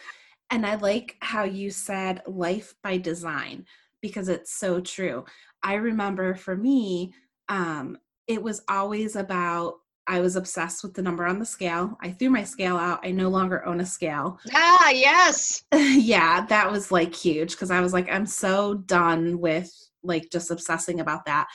And 0.50 0.66
i 0.66 0.76
like 0.76 1.16
how 1.22 1.44
you 1.44 1.70
said 1.70 2.24
life 2.26 2.74
by 2.82 2.98
design 2.98 3.66
because 4.02 4.30
it's 4.30 4.58
so 4.58 4.80
true. 4.80 5.26
I 5.62 5.76
remember 5.76 6.34
for 6.34 6.56
me 6.56 7.14
um, 7.50 7.98
it 8.28 8.42
was 8.42 8.62
always 8.68 9.16
about 9.16 9.79
I 10.10 10.22
was 10.22 10.36
obsessed 10.36 10.84
with 10.84 10.96
the 10.96 11.04
number 11.04 11.26
on 11.26 11.38
the 11.38 11.46
scale. 11.46 11.96
I 12.02 12.10
threw 12.10 12.32
my 12.32 12.44
scale 12.44 12.78
out. 12.78 13.06
I 13.06 13.12
no 13.12 13.30
longer 13.30 13.64
own 13.66 13.80
a 13.80 13.86
scale. 13.86 14.40
Ah, 14.54 14.90
yes. 14.90 15.64
yeah, 15.74 16.46
that 16.48 16.72
was 16.72 16.92
like 16.92 17.14
huge 17.14 17.52
because 17.52 17.70
I 17.70 17.80
was 17.80 17.94
like, 17.94 18.10
I'm 18.12 18.26
so 18.26 18.74
done 18.74 19.40
with 19.40 19.72
like 20.04 20.32
just 20.32 20.50
obsessing 20.50 21.00
about 21.00 21.26
that. 21.26 21.48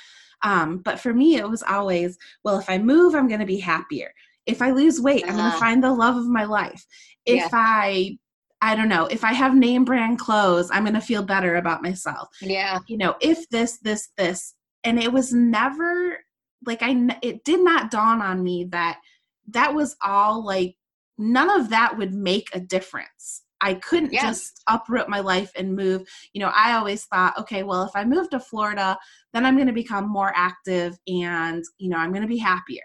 Um, 0.43 0.79
but 0.79 1.01
for 1.01 1.13
me, 1.13 1.37
it 1.37 1.49
was 1.49 1.63
always, 1.63 2.17
well, 2.45 2.59
if 2.59 2.71
I 2.71 2.79
move, 2.79 3.15
I'm 3.15 3.29
going 3.29 3.41
to 3.41 3.47
be 3.47 3.59
happier. 3.59 4.13
If 4.47 4.63
I 4.63 4.71
lose 4.71 5.01
weight, 5.01 5.25
uh-huh. 5.25 5.33
I'm 5.33 5.39
going 5.39 5.53
to 5.53 5.59
find 5.59 5.83
the 5.83 5.93
love 5.93 6.17
of 6.17 6.27
my 6.27 6.45
life. 6.45 6.85
If 7.27 7.37
yeah. 7.37 7.49
I 7.53 8.19
I 8.63 8.75
don't 8.77 8.89
know, 8.89 9.07
if 9.07 9.25
I 9.25 9.33
have 9.35 9.55
name 9.55 9.85
brand 9.85 10.19
clothes, 10.19 10.71
I'm 10.71 10.85
going 10.85 10.95
to 10.95 11.01
feel 11.01 11.23
better 11.23 11.57
about 11.57 11.83
myself. 11.83 12.29
Yeah. 12.41 12.79
You 12.87 12.97
know, 12.97 13.15
if 13.21 13.47
this, 13.51 13.79
this, 13.81 14.09
this. 14.17 14.55
And 14.85 14.99
it 14.99 15.13
was 15.13 15.35
never 15.35 16.19
like 16.67 16.83
I 16.83 17.19
it 17.23 17.45
did 17.45 17.61
not 17.61 17.91
dawn 17.91 18.21
on 18.21 18.43
me 18.43 18.65
that 18.71 19.01
that 19.49 19.75
was 19.75 19.97
all 20.03 20.45
like 20.45 20.77
none 21.19 21.51
of 21.51 21.71
that 21.71 21.97
would 21.97 22.15
make 22.15 22.49
a 22.53 22.61
difference. 22.61 23.43
I 23.61 23.75
couldn't 23.75 24.13
yes. 24.13 24.23
just 24.23 24.63
uproot 24.67 25.09
my 25.09 25.21
life 25.21 25.51
and 25.57 25.75
move. 25.75 26.07
You 26.35 26.41
know, 26.43 26.53
I 26.55 26.75
always 26.75 27.05
thought, 27.07 27.39
okay, 27.39 27.63
well, 27.63 27.85
if 27.85 27.93
I 27.95 28.05
move 28.05 28.29
to 28.31 28.41
Florida, 28.41 28.99
then 29.33 29.47
I'm 29.47 29.55
going 29.55 29.69
to 29.69 29.73
become 29.73 30.07
more 30.07 30.33
active 30.35 30.99
and, 31.07 31.65
you 31.79 31.89
know, 31.89 31.97
I'm 31.97 32.11
going 32.11 32.23
to 32.23 32.29
be 32.29 32.37
happier. 32.37 32.83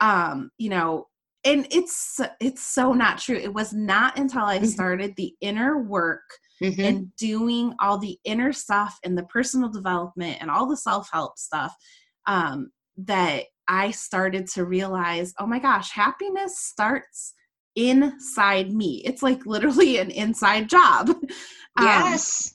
Um, 0.00 0.50
you 0.58 0.70
know, 0.70 1.08
and 1.44 1.66
it's 1.70 2.20
it's 2.40 2.62
so 2.62 2.92
not 2.92 3.18
true. 3.18 3.36
It 3.36 3.52
was 3.52 3.72
not 3.72 4.18
until 4.18 4.44
I 4.44 4.58
mm-hmm. 4.58 4.66
started 4.66 5.14
the 5.16 5.34
inner 5.40 5.82
work 5.82 6.22
mm-hmm. 6.62 6.80
and 6.80 7.16
doing 7.16 7.74
all 7.80 7.98
the 7.98 8.18
inner 8.24 8.52
stuff 8.52 8.98
and 9.04 9.16
the 9.18 9.24
personal 9.24 9.68
development 9.68 10.38
and 10.40 10.50
all 10.50 10.66
the 10.66 10.76
self-help 10.76 11.38
stuff 11.38 11.74
um 12.26 12.70
that 12.98 13.44
I 13.68 13.90
started 13.90 14.46
to 14.48 14.64
realize, 14.64 15.34
oh 15.38 15.46
my 15.46 15.58
gosh, 15.58 15.90
happiness 15.90 16.58
starts 16.58 17.34
inside 17.76 18.72
me. 18.72 19.02
It's 19.04 19.22
like 19.22 19.46
literally 19.46 19.98
an 19.98 20.10
inside 20.10 20.68
job. 20.68 21.10
Um, 21.76 21.86
yes. 21.86 22.54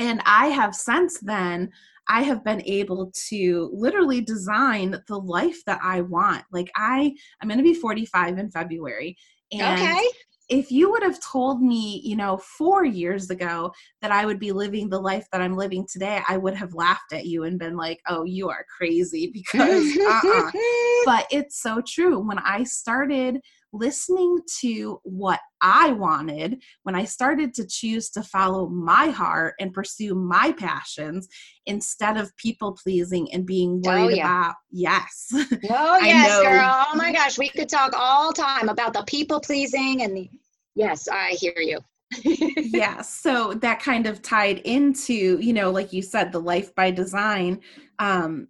Um, 0.00 0.06
and 0.08 0.22
I 0.26 0.48
have 0.48 0.74
since 0.74 1.20
then, 1.20 1.70
I 2.08 2.22
have 2.22 2.42
been 2.42 2.62
able 2.66 3.12
to 3.28 3.70
literally 3.72 4.20
design 4.20 5.00
the 5.06 5.20
life 5.20 5.64
that 5.66 5.78
I 5.84 6.00
want. 6.00 6.42
Like 6.50 6.68
I, 6.74 7.14
I'm 7.40 7.48
going 7.48 7.58
to 7.58 7.62
be 7.62 7.74
45 7.74 8.38
in 8.38 8.50
February. 8.50 9.16
And 9.52 9.80
okay 9.80 10.08
if 10.48 10.70
you 10.70 10.90
would 10.90 11.02
have 11.02 11.20
told 11.20 11.60
me, 11.60 12.00
you 12.04 12.16
know, 12.16 12.36
four 12.36 12.84
years 12.84 13.30
ago 13.30 13.72
that 14.00 14.12
I 14.12 14.24
would 14.26 14.38
be 14.38 14.52
living 14.52 14.88
the 14.88 15.00
life 15.00 15.26
that 15.32 15.40
I'm 15.40 15.56
living 15.56 15.86
today, 15.90 16.20
I 16.28 16.36
would 16.36 16.54
have 16.54 16.74
laughed 16.74 17.12
at 17.12 17.26
you 17.26 17.44
and 17.44 17.58
been 17.58 17.76
like, 17.76 18.00
oh, 18.06 18.24
you 18.24 18.48
are 18.48 18.64
crazy 18.76 19.30
because, 19.32 19.96
uh-uh. 19.96 20.50
but 21.04 21.26
it's 21.30 21.60
so 21.60 21.82
true. 21.86 22.20
When 22.20 22.38
I 22.38 22.62
started 22.64 23.40
listening 23.76 24.40
to 24.60 25.00
what 25.04 25.40
I 25.60 25.92
wanted, 25.92 26.62
when 26.82 26.94
I 26.94 27.04
started 27.04 27.54
to 27.54 27.66
choose 27.66 28.10
to 28.10 28.22
follow 28.22 28.68
my 28.68 29.06
heart 29.08 29.54
and 29.60 29.72
pursue 29.72 30.14
my 30.14 30.52
passions 30.52 31.28
instead 31.66 32.16
of 32.16 32.36
people 32.36 32.76
pleasing 32.82 33.32
and 33.32 33.46
being 33.46 33.82
oh, 33.86 33.90
worried 33.90 34.14
oh, 34.14 34.16
yeah. 34.16 34.40
about, 34.40 34.54
yes. 34.70 35.28
Oh, 35.70 35.98
yes, 35.98 36.42
girl. 36.42 36.86
Oh 36.88 36.96
my 36.96 37.12
gosh, 37.12 37.38
we 37.38 37.48
could 37.48 37.68
talk 37.68 37.92
all 37.96 38.32
time 38.32 38.68
about 38.68 38.92
the 38.92 39.04
people 39.04 39.40
pleasing 39.40 40.02
and 40.02 40.16
the, 40.16 40.28
yes, 40.74 41.08
I 41.08 41.30
hear 41.30 41.58
you. 41.58 41.80
yeah 42.22 43.02
so 43.02 43.52
that 43.54 43.80
kind 43.80 44.06
of 44.06 44.22
tied 44.22 44.58
into 44.58 45.40
you 45.40 45.52
know 45.52 45.72
like 45.72 45.92
you 45.92 46.00
said 46.00 46.30
the 46.30 46.38
life 46.38 46.72
by 46.76 46.88
design 46.88 47.60
um 47.98 48.46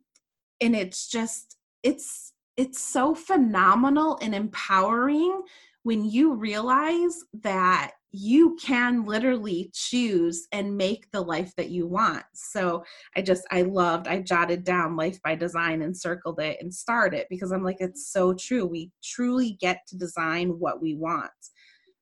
and 0.61 0.77
it's 0.77 1.09
just 1.09 1.57
it's 1.83 2.35
it's 2.57 2.81
so 2.81 3.15
phenomenal 3.15 4.19
and 4.23 4.35
empowering 4.35 5.43
when 5.83 6.05
you 6.05 6.35
realize 6.35 7.23
that 7.43 7.93
you 8.11 8.57
can 8.57 9.05
literally 9.05 9.71
choose 9.75 10.49
and 10.53 10.77
make 10.77 11.11
the 11.13 11.21
life 11.21 11.55
that 11.57 11.69
you 11.69 11.87
want. 11.87 12.25
So 12.33 12.83
I 13.15 13.21
just, 13.21 13.45
I 13.51 13.63
loved, 13.63 14.09
I 14.09 14.21
jotted 14.21 14.65
down 14.65 14.97
life 14.97 15.21
by 15.23 15.35
design 15.35 15.83
and 15.83 15.97
circled 15.97 16.41
it 16.41 16.57
and 16.61 16.73
starred 16.73 17.15
it 17.15 17.27
because 17.29 17.53
I'm 17.53 17.63
like, 17.63 17.77
it's 17.81 18.11
so 18.11 18.33
true. 18.33 18.65
We 18.65 18.91
truly 19.05 19.59
get 19.61 19.81
to 19.89 19.99
design 19.99 20.49
what 20.59 20.81
we 20.81 20.95
want. 20.95 21.31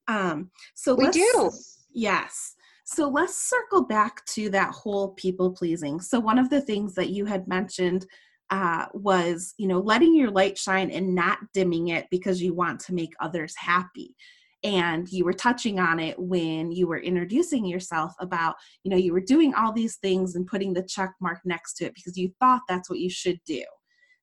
Um, 0.06 0.50
so 0.74 0.94
we 0.94 1.10
do. 1.10 1.50
Yes. 1.92 2.54
So 2.84 3.08
let's 3.08 3.48
circle 3.48 3.84
back 3.84 4.24
to 4.26 4.50
that 4.50 4.70
whole 4.70 5.14
people 5.14 5.50
pleasing. 5.50 6.00
So 6.00 6.20
one 6.20 6.38
of 6.38 6.48
the 6.48 6.60
things 6.60 6.94
that 6.94 7.10
you 7.10 7.24
had 7.24 7.48
mentioned 7.48 8.06
uh, 8.50 8.86
was 8.92 9.54
you 9.58 9.66
know 9.66 9.80
letting 9.80 10.14
your 10.14 10.30
light 10.30 10.58
shine 10.58 10.90
and 10.90 11.14
not 11.14 11.38
dimming 11.52 11.88
it 11.88 12.06
because 12.10 12.42
you 12.42 12.54
want 12.54 12.80
to 12.80 12.94
make 12.94 13.12
others 13.20 13.54
happy. 13.56 14.14
And 14.62 15.06
you 15.12 15.26
were 15.26 15.34
touching 15.34 15.78
on 15.78 16.00
it 16.00 16.18
when 16.18 16.72
you 16.72 16.86
were 16.86 16.98
introducing 16.98 17.66
yourself 17.66 18.12
about 18.20 18.54
you 18.82 18.90
know 18.90 18.96
you 18.96 19.12
were 19.12 19.20
doing 19.20 19.54
all 19.54 19.72
these 19.72 19.96
things 19.96 20.36
and 20.36 20.46
putting 20.46 20.72
the 20.72 20.82
check 20.82 21.12
mark 21.20 21.40
next 21.44 21.74
to 21.74 21.86
it 21.86 21.94
because 21.94 22.16
you 22.16 22.30
thought 22.40 22.62
that's 22.68 22.88
what 22.88 22.98
you 22.98 23.10
should 23.10 23.40
do. 23.46 23.62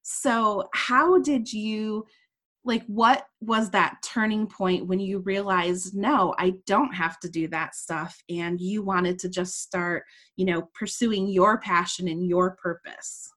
So 0.01 0.67
how 0.73 1.19
did 1.19 1.51
you 1.51 2.05
like 2.63 2.83
what 2.85 3.25
was 3.39 3.69
that 3.71 3.97
turning 4.03 4.45
point 4.47 4.85
when 4.85 4.99
you 4.99 5.19
realized 5.19 5.95
no 5.95 6.35
i 6.37 6.53
don't 6.67 6.93
have 6.93 7.19
to 7.19 7.29
do 7.29 7.47
that 7.47 7.75
stuff 7.75 8.15
and 8.29 8.61
you 8.61 8.83
wanted 8.83 9.17
to 9.17 9.29
just 9.29 9.61
start 9.61 10.03
you 10.35 10.45
know 10.45 10.69
pursuing 10.73 11.27
your 11.27 11.59
passion 11.59 12.07
and 12.07 12.27
your 12.27 12.55
purpose 12.61 13.31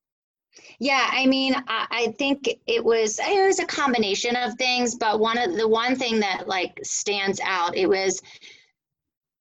Yeah, 0.79 1.09
I 1.11 1.27
mean, 1.27 1.55
I, 1.69 1.87
I, 1.91 2.15
think 2.19 2.49
it 2.67 2.85
was 2.85 3.19
it 3.19 3.47
was 3.47 3.59
a 3.59 3.67
combination 3.67 4.37
of 4.37 4.55
things, 4.55 4.97
but 4.97 5.21
one 5.21 5.39
of 5.39 5.57
the 5.57 5.69
one 5.69 5.97
thing 5.97 6.21
that 6.21 6.49
like 6.49 6.79
stands 6.83 7.41
out, 7.45 7.77
it 7.77 7.89
was 7.89 8.21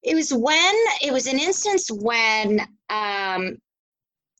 it 0.02 0.14
was 0.14 0.32
when 0.32 0.74
it 1.02 1.12
was 1.12 1.26
an 1.26 1.38
instance 1.38 1.90
when 1.90 2.60
um 2.90 3.56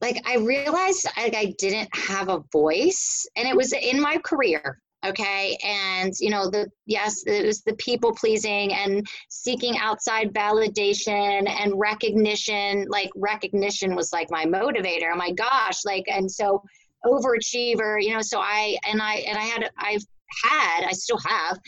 like 0.01 0.23
I 0.27 0.37
realized 0.37 1.07
like 1.17 1.35
I 1.35 1.55
didn't 1.59 1.89
have 1.95 2.29
a 2.29 2.45
voice 2.53 3.27
and 3.37 3.49
it 3.49 3.57
was 3.57 3.73
in 3.73 4.01
my 4.01 4.19
career 4.19 4.81
okay? 5.05 5.57
And 5.63 6.13
you 6.19 6.31
know 6.31 6.51
the 6.51 6.69
yes 6.87 7.23
it 7.27 7.47
was 7.47 7.63
the 7.63 7.75
people 7.75 8.15
pleasing 8.15 8.73
and 8.73 9.07
seeking 9.29 9.77
outside 9.79 10.33
validation 10.33 11.49
and 11.49 11.79
recognition 11.79 12.87
like 12.89 13.11
recognition 13.15 13.95
was 13.95 14.13
like 14.13 14.31
my 14.31 14.45
motivator. 14.45 15.13
Oh 15.13 15.17
my 15.17 15.33
gosh 15.33 15.85
like 15.85 16.05
and 16.09 16.31
so 16.31 16.63
overachiever 17.05 18.03
you 18.03 18.15
know 18.15 18.23
so 18.23 18.41
i 18.41 18.79
and 18.89 19.03
i 19.03 19.17
and 19.29 19.37
i 19.37 19.43
had 19.43 19.71
i've 19.77 20.03
had 20.43 20.87
i 20.87 20.93
still 20.93 21.19
have 21.19 21.59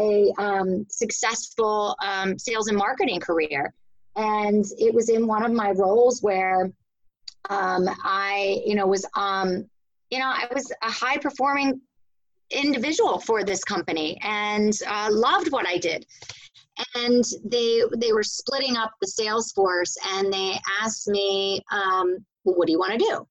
a 0.00 0.32
um, 0.38 0.86
successful 0.88 1.96
um, 2.02 2.38
sales 2.38 2.68
and 2.68 2.76
marketing 2.76 3.20
career. 3.20 3.74
And 4.16 4.64
it 4.78 4.94
was 4.94 5.08
in 5.08 5.26
one 5.26 5.44
of 5.44 5.52
my 5.52 5.70
roles 5.70 6.22
where 6.22 6.70
um, 7.50 7.88
i 8.04 8.62
you 8.64 8.74
know 8.74 8.86
was 8.86 9.06
um, 9.16 9.68
you 10.10 10.18
know 10.18 10.26
i 10.26 10.46
was 10.54 10.70
a 10.82 10.90
high 10.90 11.16
performing 11.16 11.80
individual 12.52 13.18
for 13.18 13.44
this 13.44 13.64
company 13.64 14.18
and 14.22 14.72
uh, 14.86 15.08
loved 15.10 15.50
what 15.50 15.66
I 15.66 15.78
did. 15.78 16.06
And 16.94 17.24
they 17.44 17.82
they 17.98 18.12
were 18.12 18.22
splitting 18.22 18.76
up 18.76 18.92
the 19.00 19.06
sales 19.06 19.52
force, 19.52 19.94
and 20.14 20.32
they 20.32 20.58
asked 20.80 21.06
me, 21.06 21.60
um, 21.70 22.24
well, 22.44 22.56
"What 22.56 22.66
do 22.66 22.72
you 22.72 22.78
want 22.78 22.92
to 22.92 22.98
do? 22.98 23.26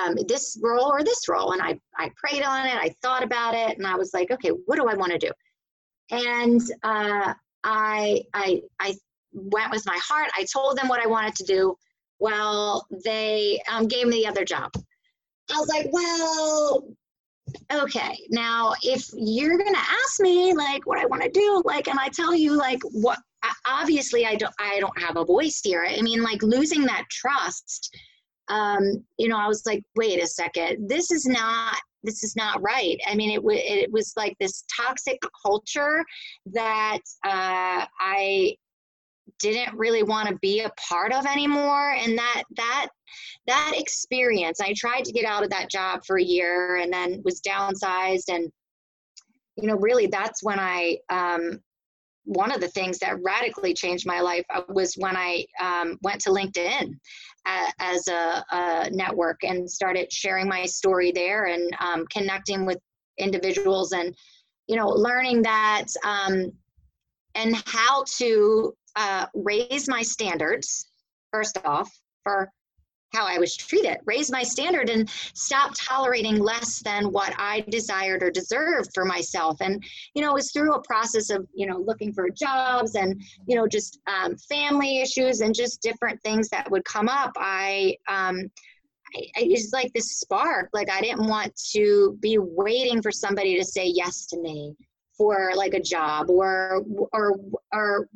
Um, 0.00 0.16
this 0.28 0.58
role 0.62 0.92
or 0.92 1.02
this 1.02 1.28
role?" 1.28 1.52
And 1.52 1.60
I 1.60 1.80
I 1.98 2.10
prayed 2.16 2.42
on 2.42 2.66
it. 2.66 2.76
I 2.76 2.94
thought 3.02 3.24
about 3.24 3.54
it, 3.54 3.76
and 3.76 3.86
I 3.86 3.96
was 3.96 4.14
like, 4.14 4.30
"Okay, 4.30 4.50
what 4.66 4.76
do 4.76 4.86
I 4.86 4.94
want 4.94 5.12
to 5.12 5.18
do?" 5.18 5.32
And 6.10 6.60
uh, 6.84 7.34
I 7.64 8.22
I 8.32 8.62
I 8.78 8.94
went 9.32 9.70
with 9.72 9.84
my 9.86 9.98
heart. 10.02 10.30
I 10.36 10.46
told 10.52 10.78
them 10.78 10.88
what 10.88 11.02
I 11.02 11.06
wanted 11.06 11.34
to 11.36 11.44
do. 11.44 11.76
Well, 12.18 12.86
they 13.04 13.60
um, 13.70 13.88
gave 13.88 14.06
me 14.06 14.22
the 14.22 14.28
other 14.28 14.44
job. 14.44 14.70
I 15.52 15.58
was 15.58 15.68
like, 15.68 15.88
well, 15.92 16.88
okay 17.72 18.18
now 18.30 18.72
if 18.82 19.08
you're 19.14 19.56
gonna 19.56 19.78
ask 19.78 20.20
me 20.20 20.52
like 20.52 20.84
what 20.86 20.98
i 20.98 21.06
want 21.06 21.22
to 21.22 21.30
do 21.30 21.62
like 21.64 21.88
and 21.88 21.98
i 21.98 22.08
tell 22.08 22.34
you 22.34 22.56
like 22.56 22.80
what 22.92 23.18
obviously 23.66 24.26
i 24.26 24.34
don't 24.34 24.54
i 24.58 24.80
don't 24.80 24.98
have 25.00 25.16
a 25.16 25.24
voice 25.24 25.60
here. 25.62 25.86
I 25.88 26.02
mean 26.02 26.22
like 26.22 26.42
losing 26.42 26.82
that 26.86 27.04
trust 27.10 27.96
um 28.48 29.04
you 29.18 29.28
know 29.28 29.38
i 29.38 29.46
was 29.46 29.64
like 29.66 29.82
wait 29.96 30.22
a 30.22 30.26
second 30.26 30.88
this 30.88 31.10
is 31.10 31.26
not 31.26 31.76
this 32.06 32.22
is 32.22 32.36
not 32.36 32.62
right. 32.62 32.98
I 33.06 33.16
mean 33.16 33.30
it, 33.30 33.42
w- 33.42 33.60
it 33.60 33.90
was 33.92 34.12
like 34.16 34.36
this 34.38 34.64
toxic 34.74 35.18
culture 35.44 36.04
that 36.46 37.00
uh, 37.24 37.84
i 38.00 38.54
didn't 39.38 39.76
really 39.76 40.02
want 40.02 40.28
to 40.28 40.36
be 40.36 40.60
a 40.60 40.70
part 40.88 41.12
of 41.12 41.26
anymore 41.26 41.92
and 41.92 42.16
that 42.18 42.42
that 42.56 42.88
that 43.46 43.72
experience 43.76 44.60
i 44.60 44.72
tried 44.76 45.04
to 45.04 45.12
get 45.12 45.24
out 45.24 45.44
of 45.44 45.50
that 45.50 45.70
job 45.70 46.04
for 46.04 46.18
a 46.18 46.22
year 46.22 46.76
and 46.76 46.92
then 46.92 47.20
was 47.24 47.40
downsized 47.40 48.28
and 48.28 48.50
you 49.56 49.66
know 49.66 49.76
really 49.76 50.06
that's 50.06 50.42
when 50.42 50.58
i 50.58 50.96
um, 51.10 51.60
one 52.24 52.50
of 52.50 52.60
the 52.60 52.68
things 52.68 52.98
that 52.98 53.22
radically 53.22 53.72
changed 53.72 54.06
my 54.06 54.20
life 54.20 54.44
uh, 54.54 54.62
was 54.68 54.94
when 54.94 55.16
i 55.16 55.44
um, 55.60 55.98
went 56.02 56.20
to 56.20 56.30
linkedin 56.30 56.92
uh, 57.46 57.70
as 57.78 58.08
a, 58.08 58.44
a, 58.50 58.90
network 58.90 59.44
and 59.44 59.70
started 59.70 60.12
sharing 60.12 60.48
my 60.48 60.66
story 60.66 61.12
there 61.12 61.44
and 61.44 61.76
um, 61.78 62.04
connecting 62.10 62.66
with 62.66 62.78
individuals 63.18 63.92
and 63.92 64.14
you 64.66 64.76
know 64.76 64.88
learning 64.88 65.42
that 65.42 65.86
um, 66.04 66.50
and 67.36 67.54
how 67.66 68.04
to 68.18 68.74
uh, 68.96 69.26
raise 69.34 69.88
my 69.88 70.02
standards 70.02 70.88
first 71.32 71.58
off 71.64 71.90
for 72.22 72.50
how 73.12 73.26
I 73.26 73.38
was 73.38 73.56
treated, 73.56 73.98
raise 74.04 74.30
my 74.30 74.42
standard 74.42 74.90
and 74.90 75.08
stop 75.08 75.72
tolerating 75.76 76.38
less 76.38 76.82
than 76.82 77.12
what 77.12 77.34
I 77.38 77.64
desired 77.68 78.22
or 78.22 78.30
deserved 78.30 78.90
for 78.94 79.04
myself. 79.04 79.58
And, 79.60 79.82
you 80.14 80.22
know, 80.22 80.32
it 80.32 80.34
was 80.34 80.52
through 80.52 80.74
a 80.74 80.82
process 80.82 81.30
of, 81.30 81.46
you 81.54 81.66
know, 81.66 81.78
looking 81.78 82.12
for 82.12 82.28
jobs 82.30 82.94
and, 82.94 83.20
you 83.46 83.56
know, 83.56 83.66
just 83.66 84.00
um, 84.06 84.36
family 84.36 85.00
issues 85.00 85.40
and 85.40 85.54
just 85.54 85.80
different 85.80 86.20
things 86.22 86.48
that 86.48 86.70
would 86.70 86.84
come 86.84 87.08
up. 87.08 87.32
I, 87.36 87.96
um, 88.08 88.50
I, 89.14 89.28
it's 89.36 89.72
like 89.72 89.92
this 89.94 90.18
spark. 90.18 90.70
Like 90.72 90.90
I 90.90 91.00
didn't 91.00 91.26
want 91.26 91.54
to 91.72 92.18
be 92.20 92.38
waiting 92.38 93.00
for 93.02 93.12
somebody 93.12 93.56
to 93.56 93.64
say 93.64 93.86
yes 93.86 94.26
to 94.26 94.40
me 94.40 94.74
for 95.16 95.52
like 95.54 95.72
a 95.72 95.80
job 95.80 96.28
or 96.28 96.82
or 97.12 97.38
or 97.72 98.08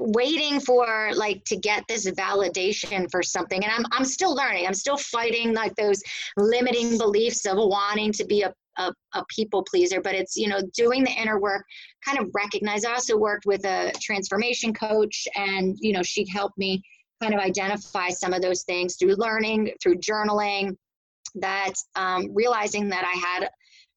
waiting 0.00 0.60
for 0.60 1.10
like 1.14 1.44
to 1.44 1.56
get 1.56 1.84
this 1.88 2.10
validation 2.10 3.10
for 3.10 3.22
something. 3.22 3.62
And 3.62 3.72
I'm, 3.72 3.84
I'm 3.92 4.04
still 4.04 4.34
learning. 4.34 4.66
I'm 4.66 4.74
still 4.74 4.96
fighting 4.96 5.54
like 5.54 5.74
those 5.76 6.02
limiting 6.36 6.98
beliefs 6.98 7.46
of 7.46 7.58
wanting 7.58 8.12
to 8.12 8.24
be 8.24 8.42
a, 8.42 8.52
a, 8.78 8.92
a 9.14 9.24
people 9.28 9.62
pleaser. 9.62 10.00
But 10.00 10.14
it's 10.14 10.36
you 10.36 10.48
know 10.48 10.60
doing 10.74 11.04
the 11.04 11.10
inner 11.10 11.38
work 11.38 11.64
kind 12.04 12.18
of 12.18 12.30
recognize 12.34 12.84
i 12.84 12.92
also 12.92 13.16
worked 13.16 13.44
with 13.44 13.64
a 13.66 13.92
transformation 14.00 14.72
coach 14.72 15.28
and 15.36 15.76
you 15.80 15.92
know 15.92 16.02
she 16.02 16.26
helped 16.28 16.56
me 16.56 16.82
kind 17.20 17.34
of 17.34 17.40
identify 17.40 18.08
some 18.08 18.32
of 18.32 18.40
those 18.40 18.62
things 18.62 18.96
through 18.96 19.14
learning 19.16 19.70
through 19.82 19.96
journaling 19.96 20.76
that 21.34 21.72
um, 21.96 22.28
realizing 22.32 22.88
that 22.88 23.04
i 23.04 23.18
had 23.18 23.50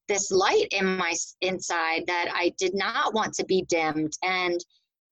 this 0.08 0.30
light 0.30 0.66
in 0.70 0.84
my 0.98 1.14
inside 1.40 2.04
that 2.06 2.28
i 2.34 2.52
did 2.58 2.74
not 2.74 3.14
want 3.14 3.32
to 3.32 3.44
be 3.46 3.64
dimmed. 3.68 4.12
And 4.22 4.60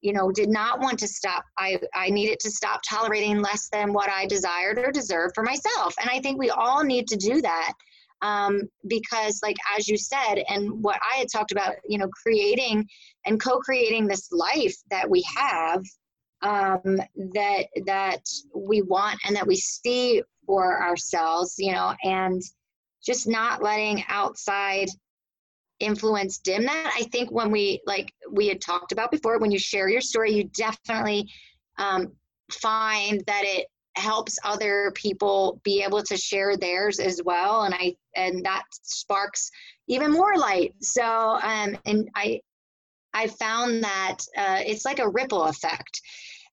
you 0.02 0.12
know 0.12 0.30
did 0.30 0.50
not 0.50 0.80
want 0.80 0.98
to 0.98 1.08
stop 1.08 1.44
i 1.58 1.78
i 1.94 2.10
needed 2.10 2.38
to 2.40 2.50
stop 2.50 2.80
tolerating 2.88 3.40
less 3.40 3.68
than 3.72 3.92
what 3.92 4.10
i 4.10 4.26
desired 4.26 4.78
or 4.78 4.90
deserved 4.90 5.34
for 5.34 5.44
myself. 5.44 5.94
And 6.00 6.10
i 6.10 6.20
think 6.20 6.38
we 6.38 6.50
all 6.50 6.84
need 6.84 7.06
to 7.08 7.16
do 7.16 7.40
that 7.40 7.72
um, 8.20 8.62
because 8.86 9.40
like 9.42 9.56
as 9.76 9.88
you 9.88 9.96
said 9.96 10.42
and 10.48 10.82
what 10.82 11.00
i 11.10 11.16
had 11.16 11.28
talked 11.32 11.52
about 11.52 11.74
you 11.88 11.98
know 11.98 12.08
creating 12.22 12.86
and 13.26 13.40
co-creating 13.40 14.06
this 14.06 14.30
life 14.32 14.76
that 14.90 15.08
we 15.08 15.24
have 15.36 15.82
um, 16.42 17.00
that 17.34 17.66
that 17.86 18.22
we 18.54 18.82
want 18.82 19.18
and 19.24 19.36
that 19.36 19.46
we 19.46 19.56
see 19.56 20.22
for 20.46 20.82
ourselves 20.82 21.54
you 21.58 21.72
know 21.72 21.94
and 22.02 22.42
just 23.04 23.28
not 23.28 23.62
letting 23.62 24.04
outside 24.08 24.88
influence 25.82 26.38
dim 26.38 26.64
that. 26.64 26.92
I 26.98 27.04
think 27.04 27.30
when 27.30 27.50
we 27.50 27.80
like 27.86 28.12
we 28.30 28.48
had 28.48 28.60
talked 28.60 28.92
about 28.92 29.10
before 29.10 29.38
when 29.38 29.50
you 29.50 29.58
share 29.58 29.88
your 29.88 30.00
story 30.00 30.32
you 30.32 30.44
definitely 30.44 31.28
um, 31.78 32.12
find 32.50 33.22
that 33.26 33.42
it 33.44 33.66
helps 33.96 34.38
other 34.44 34.92
people 34.94 35.60
be 35.64 35.82
able 35.82 36.02
to 36.02 36.16
share 36.16 36.56
theirs 36.56 36.98
as 36.98 37.20
well 37.26 37.64
and 37.64 37.74
i 37.74 37.94
and 38.16 38.42
that 38.42 38.62
sparks 38.70 39.50
even 39.88 40.10
more 40.10 40.36
light. 40.36 40.74
So 40.80 41.38
um 41.42 41.76
and 41.84 42.08
i 42.14 42.40
i 43.12 43.26
found 43.26 43.84
that 43.84 44.18
uh, 44.36 44.60
it's 44.60 44.84
like 44.84 44.98
a 44.98 45.08
ripple 45.08 45.44
effect. 45.44 46.00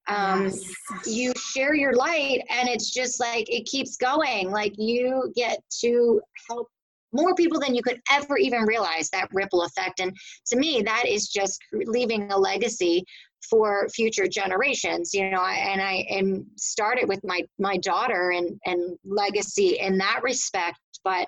Um, 0.07 0.45
yes. 0.45 0.73
you 1.05 1.33
share 1.37 1.75
your 1.75 1.93
light 1.93 2.41
and 2.49 2.67
it's 2.67 2.91
just 2.91 3.19
like 3.19 3.45
it 3.47 3.65
keeps 3.65 3.95
going. 3.95 4.49
Like 4.49 4.73
you 4.77 5.31
get 5.35 5.59
to 5.81 6.19
help 6.49 6.67
more 7.11 7.35
people 7.35 7.59
than 7.59 7.75
you 7.75 7.81
could 7.81 8.01
ever 8.11 8.37
even 8.37 8.63
realize 8.63 9.09
that 9.09 9.29
ripple 9.33 9.63
effect. 9.63 9.99
And 9.99 10.15
to 10.47 10.57
me 10.57 10.81
that 10.83 11.05
is 11.07 11.27
just 11.27 11.59
leaving 11.73 12.31
a 12.31 12.37
legacy 12.37 13.03
for 13.49 13.87
future 13.89 14.27
generations 14.27 15.13
you 15.13 15.29
know 15.29 15.41
and 15.41 15.81
i 15.81 16.05
and 16.09 16.45
started 16.57 17.07
with 17.07 17.21
my 17.23 17.41
my 17.57 17.77
daughter 17.77 18.31
and 18.31 18.59
and 18.65 18.97
legacy 19.05 19.77
in 19.79 19.97
that 19.97 20.21
respect. 20.23 20.79
But 21.03 21.27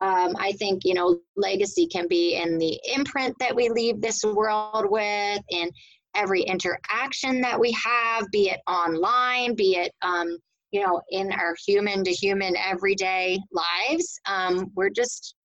um, 0.00 0.34
i 0.38 0.52
think 0.52 0.82
you 0.84 0.94
know 0.94 1.20
legacy 1.36 1.86
can 1.86 2.08
be 2.08 2.34
in 2.34 2.58
the 2.58 2.78
imprint 2.94 3.36
that 3.38 3.54
we 3.54 3.68
leave 3.68 4.00
this 4.00 4.22
world 4.24 4.86
with 4.90 5.40
in 5.50 5.70
every 6.16 6.42
interaction 6.42 7.40
that 7.40 7.58
we 7.58 7.72
have 7.72 8.28
be 8.30 8.50
it 8.50 8.60
online 8.66 9.54
be 9.54 9.76
it 9.76 9.92
um, 10.02 10.38
you 10.74 10.82
know, 10.84 11.00
in 11.10 11.30
our 11.30 11.54
human 11.64 12.02
to 12.02 12.10
human 12.10 12.56
everyday 12.56 13.38
lives. 13.52 14.20
Um, 14.26 14.72
we're 14.74 14.90
just 14.90 15.36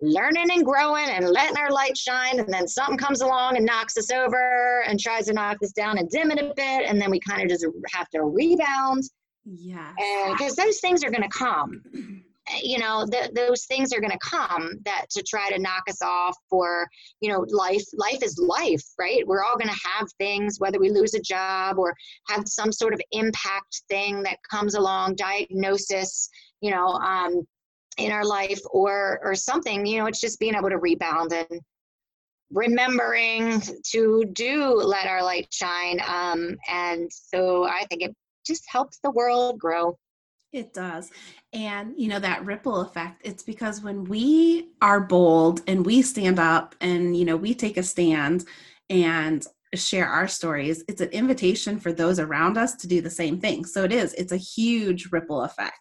learning 0.00 0.46
and 0.52 0.64
growing 0.64 1.08
and 1.08 1.28
letting 1.28 1.56
our 1.56 1.72
light 1.72 1.98
shine. 1.98 2.38
And 2.38 2.48
then 2.48 2.68
something 2.68 2.96
comes 2.96 3.20
along 3.20 3.56
and 3.56 3.66
knocks 3.66 3.96
us 3.96 4.12
over 4.12 4.84
and 4.86 5.00
tries 5.00 5.26
to 5.26 5.32
knock 5.32 5.56
us 5.64 5.72
down 5.72 5.98
and 5.98 6.08
dim 6.08 6.30
it 6.30 6.38
a 6.38 6.54
bit. 6.54 6.88
And 6.88 7.02
then 7.02 7.10
we 7.10 7.18
kind 7.18 7.42
of 7.42 7.48
just 7.48 7.66
have 7.92 8.08
to 8.10 8.22
rebound. 8.22 9.02
Yeah. 9.44 9.92
Because 10.30 10.54
those 10.54 10.78
things 10.78 11.02
are 11.02 11.10
going 11.10 11.28
to 11.28 11.36
come. 11.36 11.82
you 12.62 12.78
know 12.78 13.04
the, 13.06 13.30
those 13.34 13.64
things 13.66 13.92
are 13.92 14.00
going 14.00 14.12
to 14.12 14.18
come 14.18 14.72
that 14.84 15.06
to 15.10 15.22
try 15.22 15.50
to 15.50 15.58
knock 15.58 15.82
us 15.88 16.02
off 16.02 16.36
for 16.48 16.86
you 17.20 17.30
know 17.30 17.44
life 17.48 17.84
life 17.94 18.22
is 18.22 18.38
life 18.38 18.82
right? 18.98 19.26
We're 19.26 19.44
all 19.44 19.56
going 19.56 19.72
to 19.72 19.88
have 19.96 20.08
things 20.18 20.58
whether 20.58 20.78
we 20.78 20.90
lose 20.90 21.14
a 21.14 21.20
job 21.20 21.78
or 21.78 21.94
have 22.28 22.44
some 22.46 22.72
sort 22.72 22.94
of 22.94 23.00
impact 23.12 23.82
thing 23.88 24.22
that 24.22 24.38
comes 24.50 24.74
along 24.74 25.16
diagnosis 25.16 26.28
you 26.60 26.70
know 26.70 26.86
um, 26.86 27.46
in 27.98 28.12
our 28.12 28.24
life 28.24 28.60
or 28.70 29.20
or 29.22 29.34
something 29.34 29.84
you 29.84 29.98
know 29.98 30.06
it's 30.06 30.20
just 30.20 30.38
being 30.38 30.54
able 30.54 30.70
to 30.70 30.78
rebound 30.78 31.32
and 31.32 31.60
remembering 32.50 33.60
to 33.84 34.24
do 34.32 34.74
let 34.74 35.06
our 35.06 35.22
light 35.22 35.46
shine 35.50 36.00
um, 36.08 36.56
and 36.68 37.10
so 37.12 37.64
i 37.64 37.84
think 37.90 38.02
it 38.02 38.14
just 38.46 38.64
helps 38.70 38.98
the 39.02 39.10
world 39.10 39.58
grow 39.58 39.96
it 40.52 40.72
does. 40.72 41.10
And 41.52 41.94
you 41.96 42.08
know 42.08 42.18
that 42.20 42.44
ripple 42.44 42.80
effect 42.80 43.20
it's 43.24 43.42
because 43.42 43.82
when 43.82 44.04
we 44.04 44.68
are 44.80 45.00
bold 45.00 45.62
and 45.66 45.84
we 45.84 46.02
stand 46.02 46.38
up 46.38 46.74
and 46.80 47.16
you 47.16 47.24
know 47.24 47.36
we 47.36 47.54
take 47.54 47.76
a 47.76 47.82
stand 47.82 48.44
and 48.90 49.46
share 49.74 50.06
our 50.06 50.26
stories 50.26 50.82
it's 50.88 51.02
an 51.02 51.10
invitation 51.10 51.78
for 51.78 51.92
those 51.92 52.18
around 52.18 52.56
us 52.56 52.74
to 52.76 52.86
do 52.86 53.00
the 53.00 53.10
same 53.10 53.38
thing. 53.40 53.64
So 53.64 53.84
it 53.84 53.92
is 53.92 54.14
it's 54.14 54.32
a 54.32 54.36
huge 54.36 55.08
ripple 55.12 55.42
effect. 55.42 55.80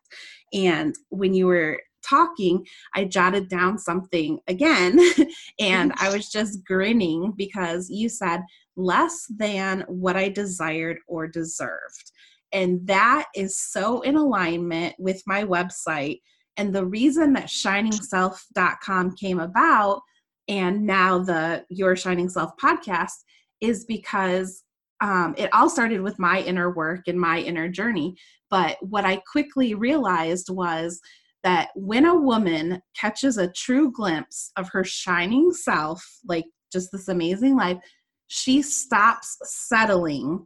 And 0.54 0.96
when 1.10 1.34
you 1.34 1.48
were 1.48 1.80
talking, 2.08 2.66
I 2.96 3.06
jotted 3.06 3.50
down 3.50 3.78
something 3.78 4.40
again 4.48 5.00
and 5.60 5.94
I 5.98 6.14
was 6.14 6.30
just 6.30 6.66
grinning 6.66 7.34
because 7.36 7.90
you 7.90 8.10
said 8.10 8.42
less 8.76 9.26
than 9.36 9.82
what 9.88 10.16
I 10.16 10.30
desired 10.30 11.00
or 11.08 11.28
deserved. 11.28 12.12
And 12.54 12.86
that 12.88 13.26
is 13.36 13.58
so 13.60 14.02
in 14.02 14.16
alignment 14.16 14.96
with 14.98 15.22
my 15.26 15.44
website. 15.44 16.22
And 16.56 16.74
the 16.74 16.86
reason 16.86 17.34
that 17.34 17.46
shiningself.com 17.46 19.16
came 19.16 19.40
about 19.40 20.02
and 20.48 20.86
now 20.86 21.20
the 21.20 21.66
Your 21.70 21.96
Shining 21.96 22.30
Self 22.30 22.52
podcast 22.62 23.12
is 23.60 23.86
because 23.86 24.64
um, 25.02 25.36
it 25.38 25.50
all 25.54 25.70
started 25.70 26.02
with 26.02 26.18
my 26.20 26.42
inner 26.42 26.72
work 26.74 27.02
and 27.08 27.20
my 27.20 27.40
inner 27.40 27.68
journey. 27.70 28.16
But 28.50 28.78
what 28.82 29.06
I 29.06 29.22
quickly 29.32 29.76
realized 29.76 30.50
was 30.50 31.00
that 31.44 31.70
when 31.76 32.06
a 32.06 32.16
woman 32.16 32.82
catches 33.00 33.38
a 33.38 33.52
true 33.52 33.92
glimpse 33.92 34.52
of 34.58 34.70
her 34.70 34.84
shining 34.84 35.52
self, 35.52 36.04
like 36.28 36.46
just 36.72 36.92
this 36.92 37.08
amazing 37.08 37.56
life, 37.56 37.78
she 38.28 38.62
stops 38.62 39.38
settling 39.44 40.46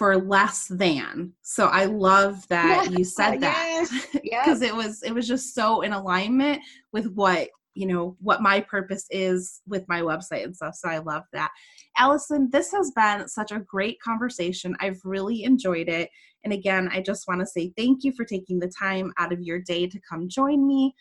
for 0.00 0.16
less 0.16 0.66
than. 0.68 1.30
So 1.42 1.66
I 1.66 1.84
love 1.84 2.48
that 2.48 2.90
you 2.90 3.04
said 3.04 3.38
that. 3.40 3.86
because 4.14 4.20
yes. 4.24 4.62
it 4.62 4.74
was 4.74 5.02
it 5.02 5.12
was 5.12 5.28
just 5.28 5.54
so 5.54 5.82
in 5.82 5.92
alignment 5.92 6.62
with 6.90 7.12
what 7.12 7.50
you 7.74 7.86
know 7.86 8.16
what 8.18 8.40
my 8.40 8.60
purpose 8.60 9.04
is 9.10 9.60
with 9.66 9.84
my 9.88 10.00
website 10.00 10.44
and 10.44 10.56
stuff 10.56 10.74
so 10.74 10.88
i 10.88 10.96
love 10.96 11.24
that. 11.34 11.50
Alison 11.98 12.48
this 12.50 12.72
has 12.72 12.90
been 12.96 13.28
such 13.28 13.52
a 13.52 13.60
great 13.60 14.00
conversation. 14.00 14.74
I've 14.80 15.00
really 15.04 15.44
enjoyed 15.44 15.90
it. 15.90 16.08
And 16.44 16.54
again 16.54 16.88
i 16.90 17.02
just 17.02 17.28
want 17.28 17.40
to 17.40 17.46
say 17.46 17.70
thank 17.76 18.02
you 18.02 18.12
for 18.12 18.24
taking 18.24 18.58
the 18.58 18.72
time 18.78 19.12
out 19.18 19.34
of 19.34 19.42
your 19.42 19.58
day 19.60 19.86
to 19.86 20.00
come 20.08 20.30
join 20.30 20.66
me. 20.66 20.94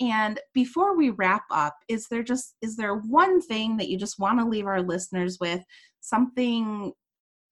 And 0.00 0.40
before 0.54 0.96
we 0.96 1.10
wrap 1.10 1.44
up 1.50 1.76
is 1.88 2.08
there 2.08 2.22
just 2.22 2.54
is 2.62 2.74
there 2.74 2.94
one 2.94 3.42
thing 3.42 3.76
that 3.76 3.90
you 3.90 3.98
just 3.98 4.18
want 4.18 4.38
to 4.38 4.48
leave 4.48 4.66
our 4.66 4.80
listeners 4.80 5.36
with? 5.38 5.60
Something 6.00 6.94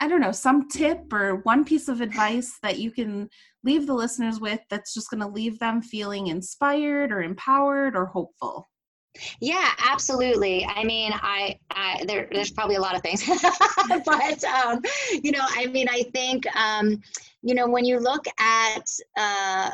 I 0.00 0.08
don't 0.08 0.20
know, 0.20 0.32
some 0.32 0.68
tip 0.68 1.12
or 1.12 1.36
one 1.36 1.64
piece 1.64 1.88
of 1.88 2.00
advice 2.00 2.58
that 2.62 2.78
you 2.78 2.90
can 2.90 3.28
leave 3.62 3.86
the 3.86 3.94
listeners 3.94 4.40
with 4.40 4.60
that's 4.68 4.92
just 4.92 5.08
going 5.10 5.20
to 5.20 5.28
leave 5.28 5.58
them 5.58 5.80
feeling 5.80 6.26
inspired 6.26 7.12
or 7.12 7.22
empowered 7.22 7.96
or 7.96 8.06
hopeful? 8.06 8.68
Yeah, 9.40 9.70
absolutely. 9.78 10.66
I 10.66 10.82
mean, 10.82 11.12
I, 11.14 11.58
I 11.70 12.04
there, 12.06 12.28
there's 12.32 12.50
probably 12.50 12.74
a 12.74 12.80
lot 12.80 12.96
of 12.96 13.02
things, 13.02 13.24
but 14.04 14.44
um, 14.44 14.80
you 15.22 15.30
know, 15.30 15.44
I 15.50 15.66
mean, 15.66 15.88
I 15.88 16.02
think 16.12 16.44
um, 16.56 17.00
you 17.42 17.54
know 17.54 17.68
when 17.68 17.84
you 17.84 18.00
look 18.00 18.24
at 18.40 18.88
uh, 19.16 19.70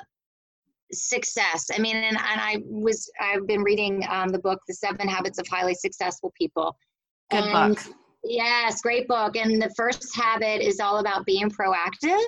success. 0.92 1.70
I 1.74 1.80
mean, 1.80 1.96
and, 1.96 2.16
and 2.16 2.40
I 2.40 2.58
was 2.66 3.10
I've 3.20 3.46
been 3.46 3.62
reading 3.62 4.04
um, 4.10 4.28
the 4.28 4.38
book, 4.38 4.60
The 4.66 4.74
Seven 4.74 5.08
Habits 5.08 5.38
of 5.38 5.46
Highly 5.48 5.74
Successful 5.74 6.32
People. 6.36 6.76
Good 7.30 7.44
and, 7.44 7.76
book. 7.76 7.84
Yes, 8.24 8.82
great 8.82 9.08
book. 9.08 9.36
And 9.36 9.60
the 9.60 9.72
first 9.76 10.14
habit 10.14 10.60
is 10.60 10.80
all 10.80 10.98
about 10.98 11.26
being 11.26 11.50
proactive. 11.50 12.22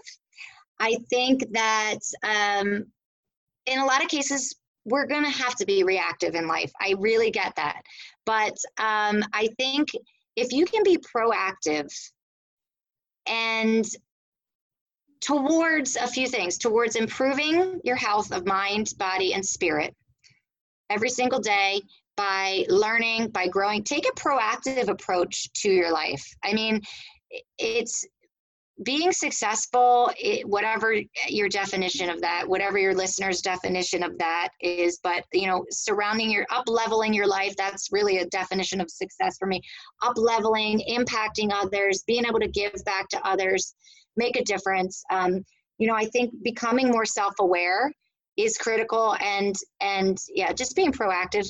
I 0.80 0.96
think 1.10 1.44
that 1.52 1.98
um, 2.24 2.86
in 3.66 3.78
a 3.78 3.84
lot 3.84 4.02
of 4.02 4.08
cases, 4.08 4.54
we're 4.84 5.06
going 5.06 5.24
to 5.24 5.30
have 5.30 5.54
to 5.56 5.66
be 5.66 5.84
reactive 5.84 6.34
in 6.34 6.48
life. 6.48 6.72
I 6.80 6.94
really 6.98 7.30
get 7.30 7.54
that. 7.56 7.82
But 8.26 8.56
um, 8.78 9.22
I 9.32 9.48
think 9.58 9.90
if 10.34 10.52
you 10.52 10.64
can 10.64 10.82
be 10.82 10.98
proactive 10.98 11.92
and 13.26 13.86
towards 15.20 15.96
a 15.96 16.06
few 16.08 16.26
things, 16.26 16.58
towards 16.58 16.96
improving 16.96 17.80
your 17.84 17.96
health 17.96 18.32
of 18.32 18.44
mind, 18.44 18.92
body, 18.98 19.34
and 19.34 19.46
spirit 19.46 19.94
every 20.90 21.10
single 21.10 21.38
day, 21.38 21.80
by 22.16 22.64
learning, 22.68 23.28
by 23.28 23.48
growing. 23.48 23.82
Take 23.84 24.06
a 24.06 24.20
proactive 24.20 24.88
approach 24.88 25.52
to 25.54 25.70
your 25.70 25.92
life. 25.92 26.24
I 26.44 26.52
mean, 26.52 26.82
it's 27.58 28.04
being 28.82 29.12
successful, 29.12 30.10
it, 30.18 30.48
whatever 30.48 30.94
your 31.28 31.48
definition 31.48 32.08
of 32.10 32.20
that, 32.20 32.48
whatever 32.48 32.78
your 32.78 32.94
listener's 32.94 33.40
definition 33.40 34.02
of 34.02 34.18
that 34.18 34.48
is, 34.60 34.98
but 35.02 35.24
you 35.32 35.46
know, 35.46 35.64
surrounding 35.70 36.30
your 36.30 36.46
up 36.50 36.64
leveling 36.66 37.12
your 37.12 37.26
life, 37.26 37.54
that's 37.56 37.92
really 37.92 38.18
a 38.18 38.26
definition 38.26 38.80
of 38.80 38.90
success 38.90 39.36
for 39.38 39.46
me. 39.46 39.60
Up 40.02 40.14
leveling, 40.16 40.82
impacting 40.88 41.52
others, 41.52 42.02
being 42.06 42.24
able 42.24 42.40
to 42.40 42.48
give 42.48 42.72
back 42.84 43.08
to 43.10 43.26
others, 43.26 43.74
make 44.16 44.36
a 44.36 44.44
difference. 44.44 45.02
Um, 45.10 45.44
you 45.78 45.86
know, 45.86 45.94
I 45.94 46.06
think 46.06 46.32
becoming 46.42 46.90
more 46.90 47.04
self 47.04 47.34
aware 47.40 47.92
is 48.36 48.56
critical 48.56 49.14
and 49.20 49.54
and 49.80 50.18
yeah, 50.34 50.52
just 50.52 50.74
being 50.74 50.92
proactive 50.92 51.46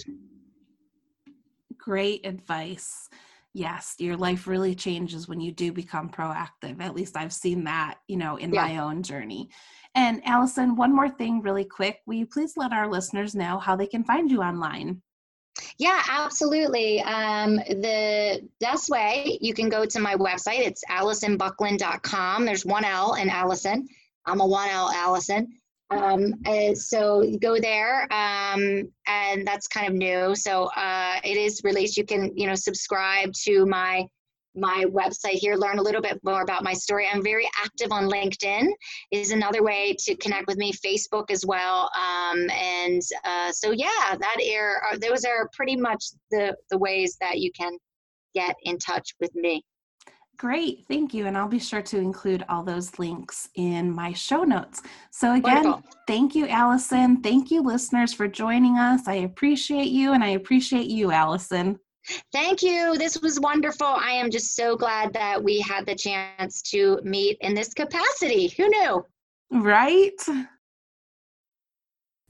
great 1.83 2.25
advice. 2.25 3.09
Yes, 3.53 3.97
your 3.99 4.16
life 4.16 4.47
really 4.47 4.75
changes 4.75 5.29
when 5.29 5.40
you 5.40 5.53
do 5.53 5.73
become 5.73 6.09
proactive. 6.09 6.81
At 6.81 6.95
least 6.95 7.16
I've 7.16 7.33
seen 7.33 7.64
that, 7.64 7.97
you 8.09 8.16
know, 8.16 8.37
in 8.37 8.55
yeah. 8.55 8.62
my 8.62 8.79
own 8.79 9.03
journey. 9.03 9.51
And 9.95 10.23
Alison, 10.25 10.77
one 10.77 10.95
more 10.95 11.11
thing 11.11 11.42
really 11.42 11.66
quick. 11.66 11.99
Will 12.07 12.14
you 12.14 12.27
please 12.27 12.55
let 12.57 12.73
our 12.73 12.88
listeners 12.88 13.35
know 13.35 13.59
how 13.59 13.77
they 13.77 13.87
can 13.87 14.05
find 14.05 14.31
you 14.31 14.40
online? 14.40 15.03
Yeah, 15.77 16.03
absolutely. 16.09 17.03
Um, 17.03 17.57
the 17.57 18.49
best 18.61 18.88
way 18.88 19.38
you 19.42 19.53
can 19.53 19.68
go 19.68 19.85
to 19.85 20.01
my 20.01 20.14
website. 20.14 20.61
It's 20.61 20.83
AlisonBuckland.com. 20.90 22.47
There's 22.47 22.64
one 22.64 22.85
L 22.85 23.14
in 23.14 23.29
Alison. 23.29 23.87
I'm 24.25 24.40
a 24.40 24.47
one 24.47 24.71
L 24.71 24.90
Alison. 24.95 25.49
Um, 25.92 26.74
so 26.74 27.24
go 27.40 27.59
there, 27.59 28.02
um, 28.12 28.88
and 29.07 29.46
that's 29.46 29.68
kind 29.68 29.88
of 29.88 29.94
new. 29.94 30.35
So 30.35 30.64
uh, 30.76 31.20
it 31.24 31.37
is 31.37 31.61
released. 31.64 31.96
You 31.96 32.05
can, 32.05 32.33
you 32.37 32.46
know, 32.46 32.55
subscribe 32.55 33.33
to 33.44 33.66
my 33.66 34.07
my 34.55 34.85
website 34.88 35.38
here, 35.38 35.55
learn 35.55 35.78
a 35.78 35.83
little 35.83 36.02
bit 36.02 36.20
more 36.22 36.42
about 36.42 36.62
my 36.62 36.74
story. 36.74 37.07
I'm 37.11 37.22
very 37.22 37.48
active 37.64 37.90
on 37.90 38.11
LinkedIn. 38.11 38.68
Is 39.11 39.31
another 39.31 39.62
way 39.62 39.96
to 40.00 40.14
connect 40.16 40.46
with 40.46 40.59
me. 40.59 40.72
Facebook 40.72 41.31
as 41.31 41.46
well. 41.46 41.90
Um, 41.96 42.50
and 42.50 43.02
uh, 43.24 43.52
so 43.52 43.70
yeah, 43.70 44.16
that. 44.18 44.37
Are, 44.55 44.98
those 44.98 45.24
are 45.24 45.48
pretty 45.52 45.76
much 45.76 46.05
the 46.31 46.55
the 46.70 46.78
ways 46.78 47.16
that 47.20 47.38
you 47.38 47.50
can 47.52 47.78
get 48.35 48.57
in 48.64 48.78
touch 48.78 49.14
with 49.20 49.35
me. 49.35 49.62
Great, 50.42 50.85
thank 50.88 51.14
you. 51.14 51.26
And 51.26 51.38
I'll 51.38 51.46
be 51.46 51.61
sure 51.61 51.83
to 51.83 51.98
include 51.98 52.44
all 52.48 52.64
those 52.64 52.98
links 52.98 53.48
in 53.55 53.88
my 53.88 54.12
show 54.12 54.42
notes. 54.42 54.83
So, 55.12 55.35
again, 55.35 55.62
Wonderful. 55.62 55.85
thank 56.09 56.35
you, 56.35 56.48
Alison. 56.48 57.22
Thank 57.22 57.52
you, 57.52 57.62
listeners, 57.62 58.12
for 58.12 58.26
joining 58.26 58.76
us. 58.76 59.07
I 59.07 59.14
appreciate 59.14 59.90
you, 59.92 60.14
and 60.14 60.24
I 60.24 60.31
appreciate 60.31 60.88
you, 60.88 61.12
Alison. 61.12 61.78
Thank 62.33 62.61
you. 62.61 62.98
This 62.98 63.22
was 63.22 63.38
wonderful. 63.38 63.87
I 63.87 64.11
am 64.11 64.33
just 64.33 64.57
so 64.57 64.76
glad 64.76 65.12
that 65.12 65.40
we 65.40 65.61
had 65.61 65.87
the 65.87 65.94
chance 65.94 66.61
to 66.72 66.98
meet 67.05 67.38
in 67.40 67.55
this 67.55 67.72
capacity. 67.72 68.48
Who 68.57 68.68
knew? 68.68 69.07
Right? 69.52 70.20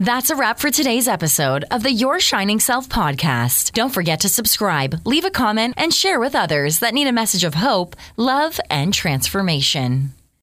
That's 0.03 0.31
a 0.31 0.35
wrap 0.35 0.59
for 0.59 0.69
today's 0.69 1.07
episode 1.07 1.65
of 1.71 1.85
the 1.85 1.93
Your 1.93 2.19
Shining 2.19 2.59
Self 2.59 2.89
podcast. 2.89 3.71
Don't 3.71 3.95
forget 3.95 4.19
to 4.23 4.29
subscribe, 4.29 5.01
leave 5.07 5.25
a 5.25 5.31
comment, 5.31 5.75
and 5.77 5.95
share 5.95 6.19
with 6.19 6.35
others 6.35 6.81
that 6.81 6.93
need 6.93 7.07
a 7.07 7.13
message 7.13 7.45
of 7.45 7.55
hope, 7.55 7.95
love, 8.17 8.59
and 8.69 8.93
transformation. 8.93 10.13